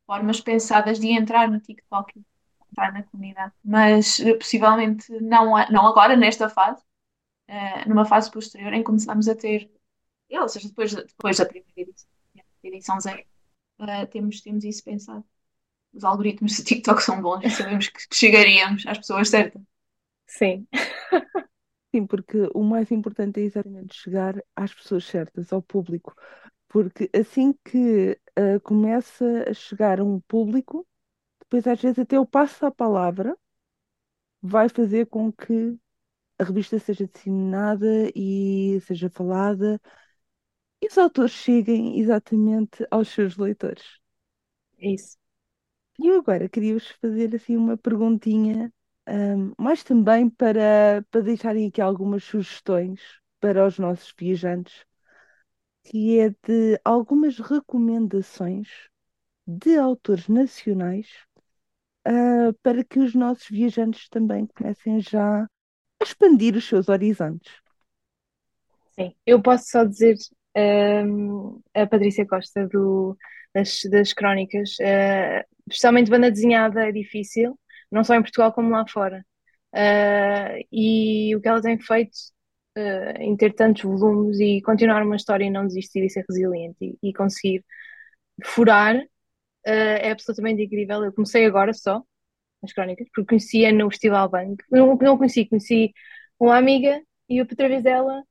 formas 0.05 0.41
pensadas 0.41 0.99
de 0.99 1.09
entrar 1.09 1.49
no 1.49 1.59
TikTok 1.59 2.19
e 2.19 2.25
entrar 2.71 2.91
na 2.91 3.03
comunidade, 3.03 3.53
mas 3.63 4.19
eh, 4.19 4.33
possivelmente 4.35 5.11
não, 5.21 5.53
não 5.69 5.87
agora, 5.87 6.15
nesta 6.15 6.49
fase, 6.49 6.81
uh, 7.49 7.89
numa 7.89 8.05
fase 8.05 8.31
posterior 8.31 8.73
em 8.73 8.79
que 8.79 8.85
começamos 8.85 9.27
a 9.29 9.35
ter, 9.35 9.71
ou 10.37 10.47
seja, 10.47 10.67
depois, 10.67 10.93
depois 10.93 11.37
da 11.37 11.45
primeira 11.45 11.89
edição, 11.89 12.09
edição 12.63 12.99
zero, 12.99 13.23
uh, 13.79 14.07
temos, 14.11 14.41
temos 14.41 14.63
isso 14.63 14.83
pensado. 14.83 15.23
Os 15.93 16.03
algoritmos 16.03 16.55
do 16.57 16.63
TikTok 16.63 17.01
são 17.01 17.21
bons 17.21 17.43
e 17.43 17.49
sabemos 17.49 17.87
que 17.87 17.99
chegaríamos 18.13 18.85
às 18.85 18.99
pessoas 18.99 19.29
certas. 19.29 19.61
Sim. 20.27 20.67
Sim, 21.93 22.05
porque 22.05 22.47
o 22.53 22.61
mais 22.63 22.91
importante 22.91 23.39
é 23.39 23.43
exatamente 23.43 23.95
chegar 23.95 24.35
às 24.55 24.71
pessoas 24.71 25.05
certas, 25.05 25.51
ao 25.51 25.61
público. 25.61 26.13
Porque 26.67 27.09
assim 27.13 27.53
que 27.65 28.11
uh, 28.37 28.59
começa 28.61 29.25
a 29.49 29.53
chegar 29.53 29.99
a 29.99 30.03
um 30.03 30.19
público, 30.21 30.87
depois 31.39 31.65
às 31.65 31.81
vezes 31.81 31.97
até 31.97 32.19
o 32.19 32.27
passo 32.27 32.63
à 32.65 32.71
palavra 32.71 33.35
vai 34.41 34.69
fazer 34.69 35.07
com 35.07 35.31
que 35.31 35.77
a 36.37 36.43
revista 36.43 36.79
seja 36.79 37.07
disseminada 37.07 38.11
e 38.15 38.79
seja 38.81 39.09
falada 39.09 39.81
e 40.81 40.87
os 40.87 40.97
autores 40.97 41.31
cheguem 41.31 41.99
exatamente 41.99 42.85
aos 42.91 43.09
seus 43.09 43.37
leitores. 43.37 43.99
Isso. 44.79 45.17
E 45.99 46.07
eu 46.07 46.19
agora 46.19 46.49
queria-vos 46.49 46.87
fazer 47.01 47.35
assim 47.35 47.55
uma 47.57 47.77
perguntinha, 47.77 48.73
um, 49.07 49.53
mais 49.57 49.83
também 49.83 50.29
para, 50.29 51.05
para 51.11 51.21
deixarem 51.21 51.67
aqui 51.67 51.81
algumas 51.81 52.23
sugestões 52.23 53.01
para 53.39 53.65
os 53.67 53.77
nossos 53.77 54.13
viajantes, 54.17 54.85
que 55.83 56.19
é 56.19 56.29
de 56.29 56.79
algumas 56.85 57.39
recomendações 57.39 58.69
de 59.47 59.77
autores 59.77 60.27
nacionais, 60.27 61.07
uh, 62.07 62.53
para 62.63 62.83
que 62.83 62.99
os 62.99 63.13
nossos 63.15 63.47
viajantes 63.49 64.09
também 64.09 64.47
comecem 64.47 64.99
já 65.01 65.43
a 65.43 65.47
expandir 66.03 66.55
os 66.55 66.67
seus 66.67 66.89
horizontes. 66.89 67.53
Sim, 68.91 69.15
eu 69.25 69.41
posso 69.41 69.65
só 69.69 69.83
dizer 69.83 70.15
um, 70.57 71.61
a 71.73 71.87
Patrícia 71.87 72.25
Costa 72.25 72.67
do, 72.67 73.17
das, 73.53 73.81
das 73.89 74.13
crónicas, 74.13 74.71
uh, 74.79 75.45
especialmente 75.67 76.09
banda 76.09 76.31
desenhada 76.31 76.87
é 76.87 76.91
difícil, 76.91 77.57
não 77.91 78.03
só 78.03 78.15
em 78.15 78.21
Portugal 78.21 78.53
como 78.53 78.69
lá 78.69 78.85
fora. 78.87 79.25
Uh, 79.73 80.65
e 80.71 81.35
o 81.35 81.41
que 81.41 81.47
ela 81.47 81.61
tem 81.61 81.79
feito 81.79 82.15
uh, 82.77 83.21
em 83.21 83.35
ter 83.37 83.53
tantos 83.53 83.83
volumes 83.83 84.39
e 84.39 84.61
continuar 84.61 85.03
uma 85.03 85.15
história 85.15 85.45
e 85.45 85.49
não 85.49 85.67
desistir 85.67 86.03
e 86.03 86.09
ser 86.09 86.25
resiliente 86.27 86.77
e, 86.81 87.09
e 87.09 87.13
conseguir 87.13 87.63
furar 88.43 88.95
uh, 88.97 89.05
é 89.65 90.11
absolutamente 90.11 90.63
incrível. 90.63 91.03
Eu 91.03 91.13
comecei 91.13 91.45
agora 91.45 91.73
só 91.73 92.03
as 92.63 92.73
crónicas, 92.73 93.07
porque 93.13 93.29
conhecia 93.29 93.71
no 93.71 93.89
Festival 93.89 94.29
Bank. 94.29 94.63
Não, 94.71 94.95
não 94.97 95.17
conheci, 95.17 95.45
conheci 95.45 95.93
uma 96.39 96.57
amiga 96.57 97.01
e 97.29 97.39
através 97.39 97.83
dela, 97.83 98.23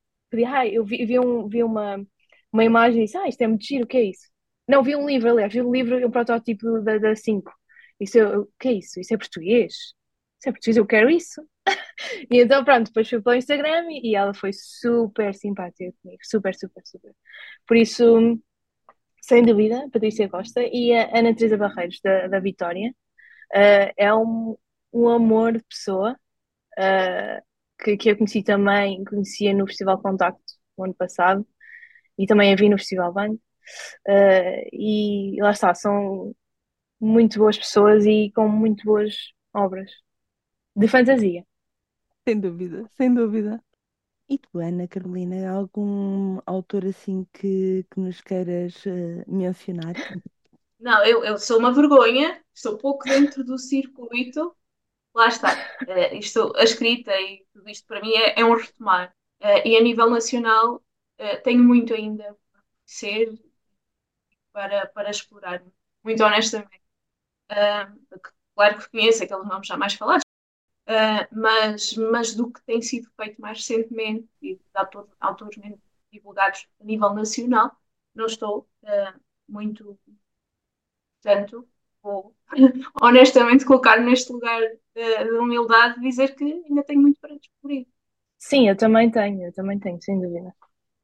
ah, 0.47 0.67
eu 0.67 0.85
vi, 0.85 1.05
vi, 1.07 1.19
um, 1.19 1.49
vi 1.49 1.63
uma, 1.63 2.05
uma 2.53 2.65
imagem 2.65 3.03
e 3.03 3.05
disse, 3.05 3.17
ah, 3.17 3.29
isto 3.29 3.41
é 3.43 3.47
muito 3.47 3.65
giro, 3.65 3.85
o 3.85 3.87
que 3.87 3.97
é 3.97 4.05
isso? 4.05 4.29
Não, 4.69 4.83
vi 4.83 4.97
um 4.97 5.07
livro, 5.07 5.31
aliás, 5.31 5.53
vi 5.53 5.63
um 5.63 5.73
livro, 5.73 6.07
um 6.07 6.11
protótipo 6.11 6.81
da, 6.83 6.99
da 6.99 7.17
5. 7.17 7.53
Isso, 8.01 8.19
o 8.21 8.49
que 8.59 8.69
é 8.69 8.73
isso? 8.75 9.01
Isso 9.01 9.15
é 9.15 9.17
português? 9.19 9.73
Isso 10.39 10.49
é 10.49 10.53
português, 10.53 10.77
eu 10.77 10.87
quero 10.87 11.11
isso. 11.11 11.43
e 12.31 12.41
então, 12.43 12.65
pronto, 12.65 12.87
depois 12.89 13.09
fui 13.09 13.21
pelo 13.23 13.37
Instagram 13.37 13.87
e, 13.91 14.11
e 14.11 14.17
ela 14.17 14.35
foi 14.35 14.53
super 14.53 15.35
simpática 15.35 15.93
comigo, 16.03 16.21
super, 16.25 16.55
super, 16.55 16.83
super. 16.85 17.15
Por 17.67 17.77
isso, 17.77 18.39
sem 19.23 19.43
dúvida, 19.45 19.89
Patrícia 19.93 20.29
Costa 20.29 20.63
e 20.63 20.93
a 20.95 21.19
Ana 21.19 21.35
Teresa 21.35 21.57
Barreiros, 21.57 22.01
da, 22.03 22.29
da 22.29 22.41
Vitória, 22.41 22.91
uh, 23.55 23.93
é 23.97 24.15
um, 24.15 24.57
um 24.93 25.09
amor 25.09 25.55
de 25.55 25.65
pessoa 25.65 26.17
uh, 26.79 27.48
que, 27.79 27.97
que 27.97 28.11
eu 28.11 28.17
conheci 28.17 28.43
também, 28.43 29.05
conhecia 29.05 29.55
no 29.55 29.67
Festival 29.67 30.01
Contacto, 30.01 30.43
o 30.77 30.85
ano 30.85 30.95
passado, 30.95 31.47
e 32.19 32.27
também 32.27 32.53
a 32.53 32.57
vi 32.57 32.69
no 32.69 32.79
Festival 32.79 33.13
Banho. 33.13 33.41
Uh, 34.07 34.69
e 34.73 35.37
lá 35.41 35.51
está, 35.51 35.75
são 35.75 36.35
muito 37.01 37.39
boas 37.39 37.59
pessoas 37.59 38.05
e 38.07 38.33
com 38.35 38.49
muito 38.49 38.85
boas 38.85 39.15
obras 39.55 39.91
de 40.75 40.89
fantasia. 40.89 41.45
Sem 42.27 42.41
dúvida, 42.41 42.87
sem 42.97 43.13
dúvida. 43.13 43.63
E 44.29 44.37
tu, 44.39 44.59
Ana 44.59 44.87
Carolina, 44.87 45.51
algum 45.51 46.39
autor 46.45 46.85
assim 46.85 47.27
que, 47.33 47.87
que 47.91 48.01
nos 48.01 48.21
queiras 48.21 48.85
uh, 48.85 49.25
mencionar? 49.27 49.95
Não, 50.79 51.05
eu, 51.05 51.25
eu 51.25 51.39
sou 51.39 51.59
uma 51.59 51.73
vergonha, 51.73 52.41
estou 52.55 52.77
pouco 52.77 53.05
dentro 53.09 53.43
do 53.43 53.59
circuito. 53.59 54.55
Lá 55.15 55.29
está. 55.29 55.55
Uh, 55.83 56.15
isto, 56.17 56.53
a 56.57 56.63
escrita 56.65 57.13
e 57.21 57.45
tudo 57.53 57.69
isto 57.69 57.87
para 57.87 58.01
mim 58.01 58.13
é, 58.15 58.41
é 58.41 58.45
um 58.45 58.55
retomar. 58.55 59.15
Uh, 59.41 59.67
e 59.67 59.77
a 59.77 59.83
nível 59.83 60.11
nacional, 60.11 60.83
tenho 61.43 61.63
muito 61.65 61.93
ainda 61.95 62.25
para 62.25 62.63
conhecer, 62.85 63.39
para, 64.53 64.87
para 64.89 65.11
explorar, 65.11 65.63
muito 66.03 66.23
honestamente. 66.23 66.83
Uh, 67.51 68.21
claro 68.55 68.79
que 68.79 68.91
conheço 68.91 69.25
aqueles 69.25 69.47
nomes 69.47 69.67
já 69.67 69.77
mais 69.77 69.95
falados, 69.95 70.25
uh, 70.89 71.29
mas, 71.33 71.95
mas 71.97 72.35
do 72.35 72.51
que 72.53 72.63
tem 72.63 72.83
sido 72.83 73.11
feito 73.17 73.41
mais 73.41 73.59
recentemente 73.59 74.29
e 74.43 74.57
de 74.57 74.63
autor, 74.75 75.09
autores 75.21 75.59
divulgados 76.13 76.69
a 76.81 76.85
nível 76.85 77.15
nacional, 77.15 77.77
não 78.15 78.27
estou 78.27 78.69
uh, 78.85 79.21
muito. 79.49 79.99
Portanto, 81.23 81.69
vou 82.09 82.35
honestamente 83.03 83.65
colocar-me 83.65 84.07
neste 84.07 84.33
lugar 84.33 84.61
de 84.95 85.31
humildade 85.33 85.99
e 85.99 86.09
dizer 86.09 86.35
que 86.35 86.45
ainda 86.45 86.83
tenho 86.83 87.01
muito 87.01 87.21
para 87.21 87.37
descobrir. 87.37 87.87
Sim, 88.39 88.69
eu 88.69 88.77
também 88.77 89.11
tenho, 89.11 89.45
eu 89.45 89.53
também 89.53 89.79
tenho, 89.79 90.01
sem 90.01 90.21
dúvida. 90.21 90.55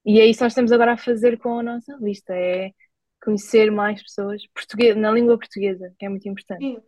E 0.05 0.21
é 0.21 0.27
isso 0.27 0.39
que 0.39 0.45
nós 0.45 0.53
estamos 0.53 0.73
agora 0.73 0.93
a 0.93 0.97
fazer 0.97 1.39
com 1.39 1.59
a 1.59 1.63
nossa 1.63 1.97
lista, 2.01 2.35
é 2.35 2.73
conhecer 3.23 3.71
mais 3.71 4.03
pessoas 4.03 4.47
português, 4.49 4.97
na 4.97 5.11
língua 5.11 5.39
portuguesa, 5.39 5.93
que 5.99 6.07
é 6.07 6.09
muito 6.09 6.29
importante. 6.29 6.83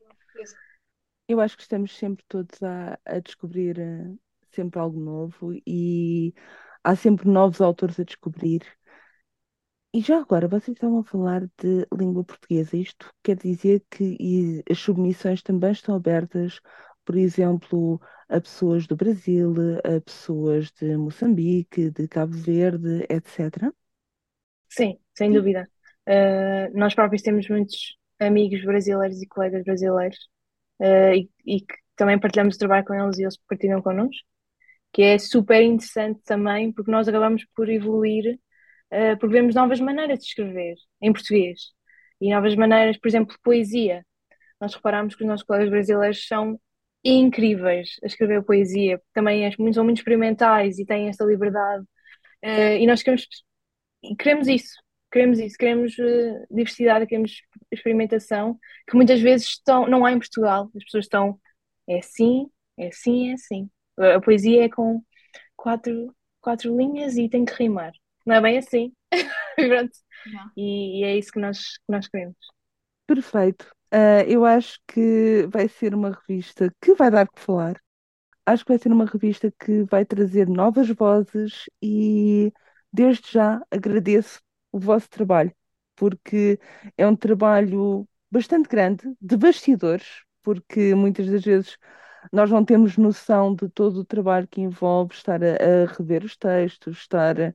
Eu 1.28 1.40
acho 1.40 1.56
que 1.56 1.62
estamos 1.62 1.96
sempre 1.96 2.24
todos 2.28 2.62
a, 2.62 2.98
a 3.04 3.18
descobrir 3.18 3.78
uh, 3.78 4.18
sempre 4.52 4.78
algo 4.78 5.00
novo 5.00 5.52
e 5.66 6.32
há 6.84 6.94
sempre 6.94 7.28
novos 7.28 7.60
autores 7.60 7.98
a 7.98 8.04
descobrir. 8.04 8.62
E 9.96 10.00
já 10.02 10.18
agora, 10.18 10.46
vocês 10.46 10.76
estavam 10.76 10.98
a 10.98 11.04
falar 11.04 11.46
de 11.56 11.86
língua 11.90 12.22
portuguesa. 12.22 12.76
Isto 12.76 13.10
quer 13.22 13.34
dizer 13.34 13.82
que 13.90 14.62
as 14.70 14.78
submissões 14.78 15.40
também 15.40 15.72
estão 15.72 15.94
abertas, 15.94 16.60
por 17.02 17.16
exemplo, 17.16 17.98
a 18.28 18.38
pessoas 18.38 18.86
do 18.86 18.94
Brasil, 18.94 19.54
a 19.82 19.98
pessoas 20.02 20.70
de 20.72 20.94
Moçambique, 20.98 21.90
de 21.90 22.06
Cabo 22.08 22.34
Verde, 22.34 23.06
etc. 23.08 23.72
Sim, 24.68 24.98
sem 25.14 25.32
dúvida. 25.32 25.66
Uh, 26.06 26.78
nós 26.78 26.94
próprios 26.94 27.22
temos 27.22 27.48
muitos 27.48 27.96
amigos 28.20 28.62
brasileiros 28.66 29.22
e 29.22 29.26
colegas 29.26 29.64
brasileiros 29.64 30.18
uh, 30.78 31.14
e, 31.14 31.30
e, 31.46 31.60
que 31.62 31.74
também 31.96 32.20
partilhamos 32.20 32.56
o 32.56 32.58
trabalho 32.58 32.84
com 32.84 32.92
eles 32.92 33.16
e 33.16 33.22
eles 33.22 33.38
partilham 33.48 33.80
connosco, 33.80 34.28
que 34.92 35.00
é 35.00 35.18
super 35.18 35.62
interessante 35.62 36.20
também 36.22 36.70
porque 36.70 36.90
nós 36.90 37.08
acabamos 37.08 37.46
por 37.56 37.70
evoluir, 37.70 38.38
uh, 38.92 39.18
porque 39.18 39.34
vemos 39.34 39.54
novas 39.54 39.80
maneiras 39.80 40.18
de 40.18 40.24
escrever 40.26 40.76
em 41.00 41.12
português 41.12 41.72
e 42.20 42.32
novas 42.32 42.54
maneiras, 42.56 42.98
por 42.98 43.08
exemplo, 43.08 43.36
poesia. 43.42 44.04
Nós 44.60 44.74
reparamos 44.74 45.14
que 45.14 45.22
os 45.22 45.28
nossos 45.28 45.46
colegas 45.46 45.70
brasileiros 45.70 46.26
são 46.26 46.58
incríveis 47.04 47.96
a 48.02 48.06
escrever 48.06 48.42
poesia, 48.42 49.00
também 49.12 49.44
é, 49.46 49.50
são 49.72 49.84
muito 49.84 49.98
experimentais 49.98 50.78
e 50.78 50.86
têm 50.86 51.08
esta 51.08 51.24
liberdade. 51.24 51.84
e 52.42 52.86
nós 52.86 53.02
queremos, 53.02 53.26
queremos 54.18 54.48
isso 54.48 54.76
queremos 55.16 55.38
isso, 55.38 55.56
queremos 55.58 55.98
uh, 55.98 56.46
diversidade, 56.50 57.06
queremos 57.06 57.42
experimentação, 57.72 58.58
que 58.86 58.96
muitas 58.96 59.20
vezes 59.20 59.48
estão, 59.48 59.88
não 59.88 60.04
há 60.04 60.12
em 60.12 60.18
Portugal. 60.18 60.70
As 60.76 60.84
pessoas 60.84 61.04
estão, 61.04 61.40
é 61.88 61.98
assim, 61.98 62.48
é 62.76 62.88
assim, 62.88 63.30
é 63.30 63.34
assim. 63.34 63.70
A 63.98 64.20
poesia 64.20 64.64
é 64.64 64.68
com 64.68 65.02
quatro, 65.56 66.14
quatro 66.40 66.76
linhas 66.76 67.16
e 67.16 67.28
tem 67.28 67.44
que 67.44 67.54
rimar. 67.54 67.92
Não 68.26 68.34
é 68.34 68.40
bem 68.40 68.58
assim. 68.58 68.92
e, 70.56 71.00
e, 71.00 71.04
é 71.04 71.16
isso 71.16 71.30
que 71.30 71.38
nós, 71.38 71.78
que 71.78 71.84
nós 71.88 72.08
queremos. 72.08 72.36
Perfeito. 73.06 73.70
Uh, 73.94 74.26
eu 74.26 74.44
acho 74.44 74.80
que 74.88 75.46
vai 75.48 75.68
ser 75.68 75.94
uma 75.94 76.10
revista 76.10 76.70
que 76.82 76.94
vai 76.94 77.10
dar 77.10 77.28
que 77.28 77.40
falar. 77.40 77.80
Acho 78.44 78.64
que 78.64 78.72
vai 78.72 78.78
ser 78.78 78.92
uma 78.92 79.06
revista 79.06 79.52
que 79.58 79.84
vai 79.84 80.04
trazer 80.04 80.48
novas 80.48 80.88
vozes 80.90 81.64
e 81.80 82.52
desde 82.92 83.32
já 83.32 83.62
agradeço 83.70 84.40
o 84.72 84.78
vosso 84.78 85.08
trabalho, 85.08 85.52
porque 85.94 86.58
é 86.96 87.06
um 87.06 87.16
trabalho 87.16 88.08
bastante 88.30 88.68
grande, 88.68 89.04
de 89.20 89.36
bastidores, 89.36 90.24
porque 90.42 90.94
muitas 90.94 91.26
das 91.28 91.44
vezes 91.44 91.76
nós 92.32 92.50
não 92.50 92.64
temos 92.64 92.96
noção 92.96 93.54
de 93.54 93.68
todo 93.68 93.98
o 93.98 94.04
trabalho 94.04 94.48
que 94.48 94.60
envolve 94.60 95.14
estar 95.14 95.42
a, 95.42 95.54
a 95.54 95.86
rever 95.96 96.24
os 96.24 96.36
textos, 96.36 96.98
estar 96.98 97.36
a, 97.40 97.52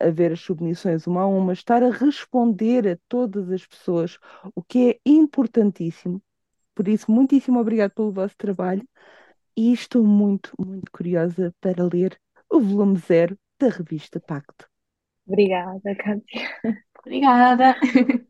a, 0.00 0.10
ver 0.10 0.32
as 0.32 0.40
submissões 0.40 1.06
uma 1.06 1.22
a 1.22 1.26
uma, 1.26 1.52
estar 1.52 1.82
a 1.82 1.90
responder 1.90 2.88
a 2.88 2.98
todas 3.08 3.50
as 3.50 3.66
pessoas, 3.66 4.18
o 4.54 4.62
que 4.62 4.90
é 4.90 5.00
importantíssimo. 5.04 6.22
Por 6.74 6.88
isso, 6.88 7.10
muitíssimo 7.10 7.58
obrigado 7.58 7.92
pelo 7.92 8.12
vosso 8.12 8.36
trabalho 8.36 8.86
e 9.56 9.72
estou 9.72 10.04
muito, 10.04 10.52
muito 10.58 10.90
curiosa 10.90 11.54
para 11.60 11.84
ler 11.84 12.18
o 12.48 12.60
volume 12.60 12.98
zero 12.98 13.38
da 13.58 13.68
revista 13.68 14.18
Pacto. 14.18 14.68
Obrigada, 15.26 15.94
Cátia. 15.96 16.82
Obrigada. 17.04 17.76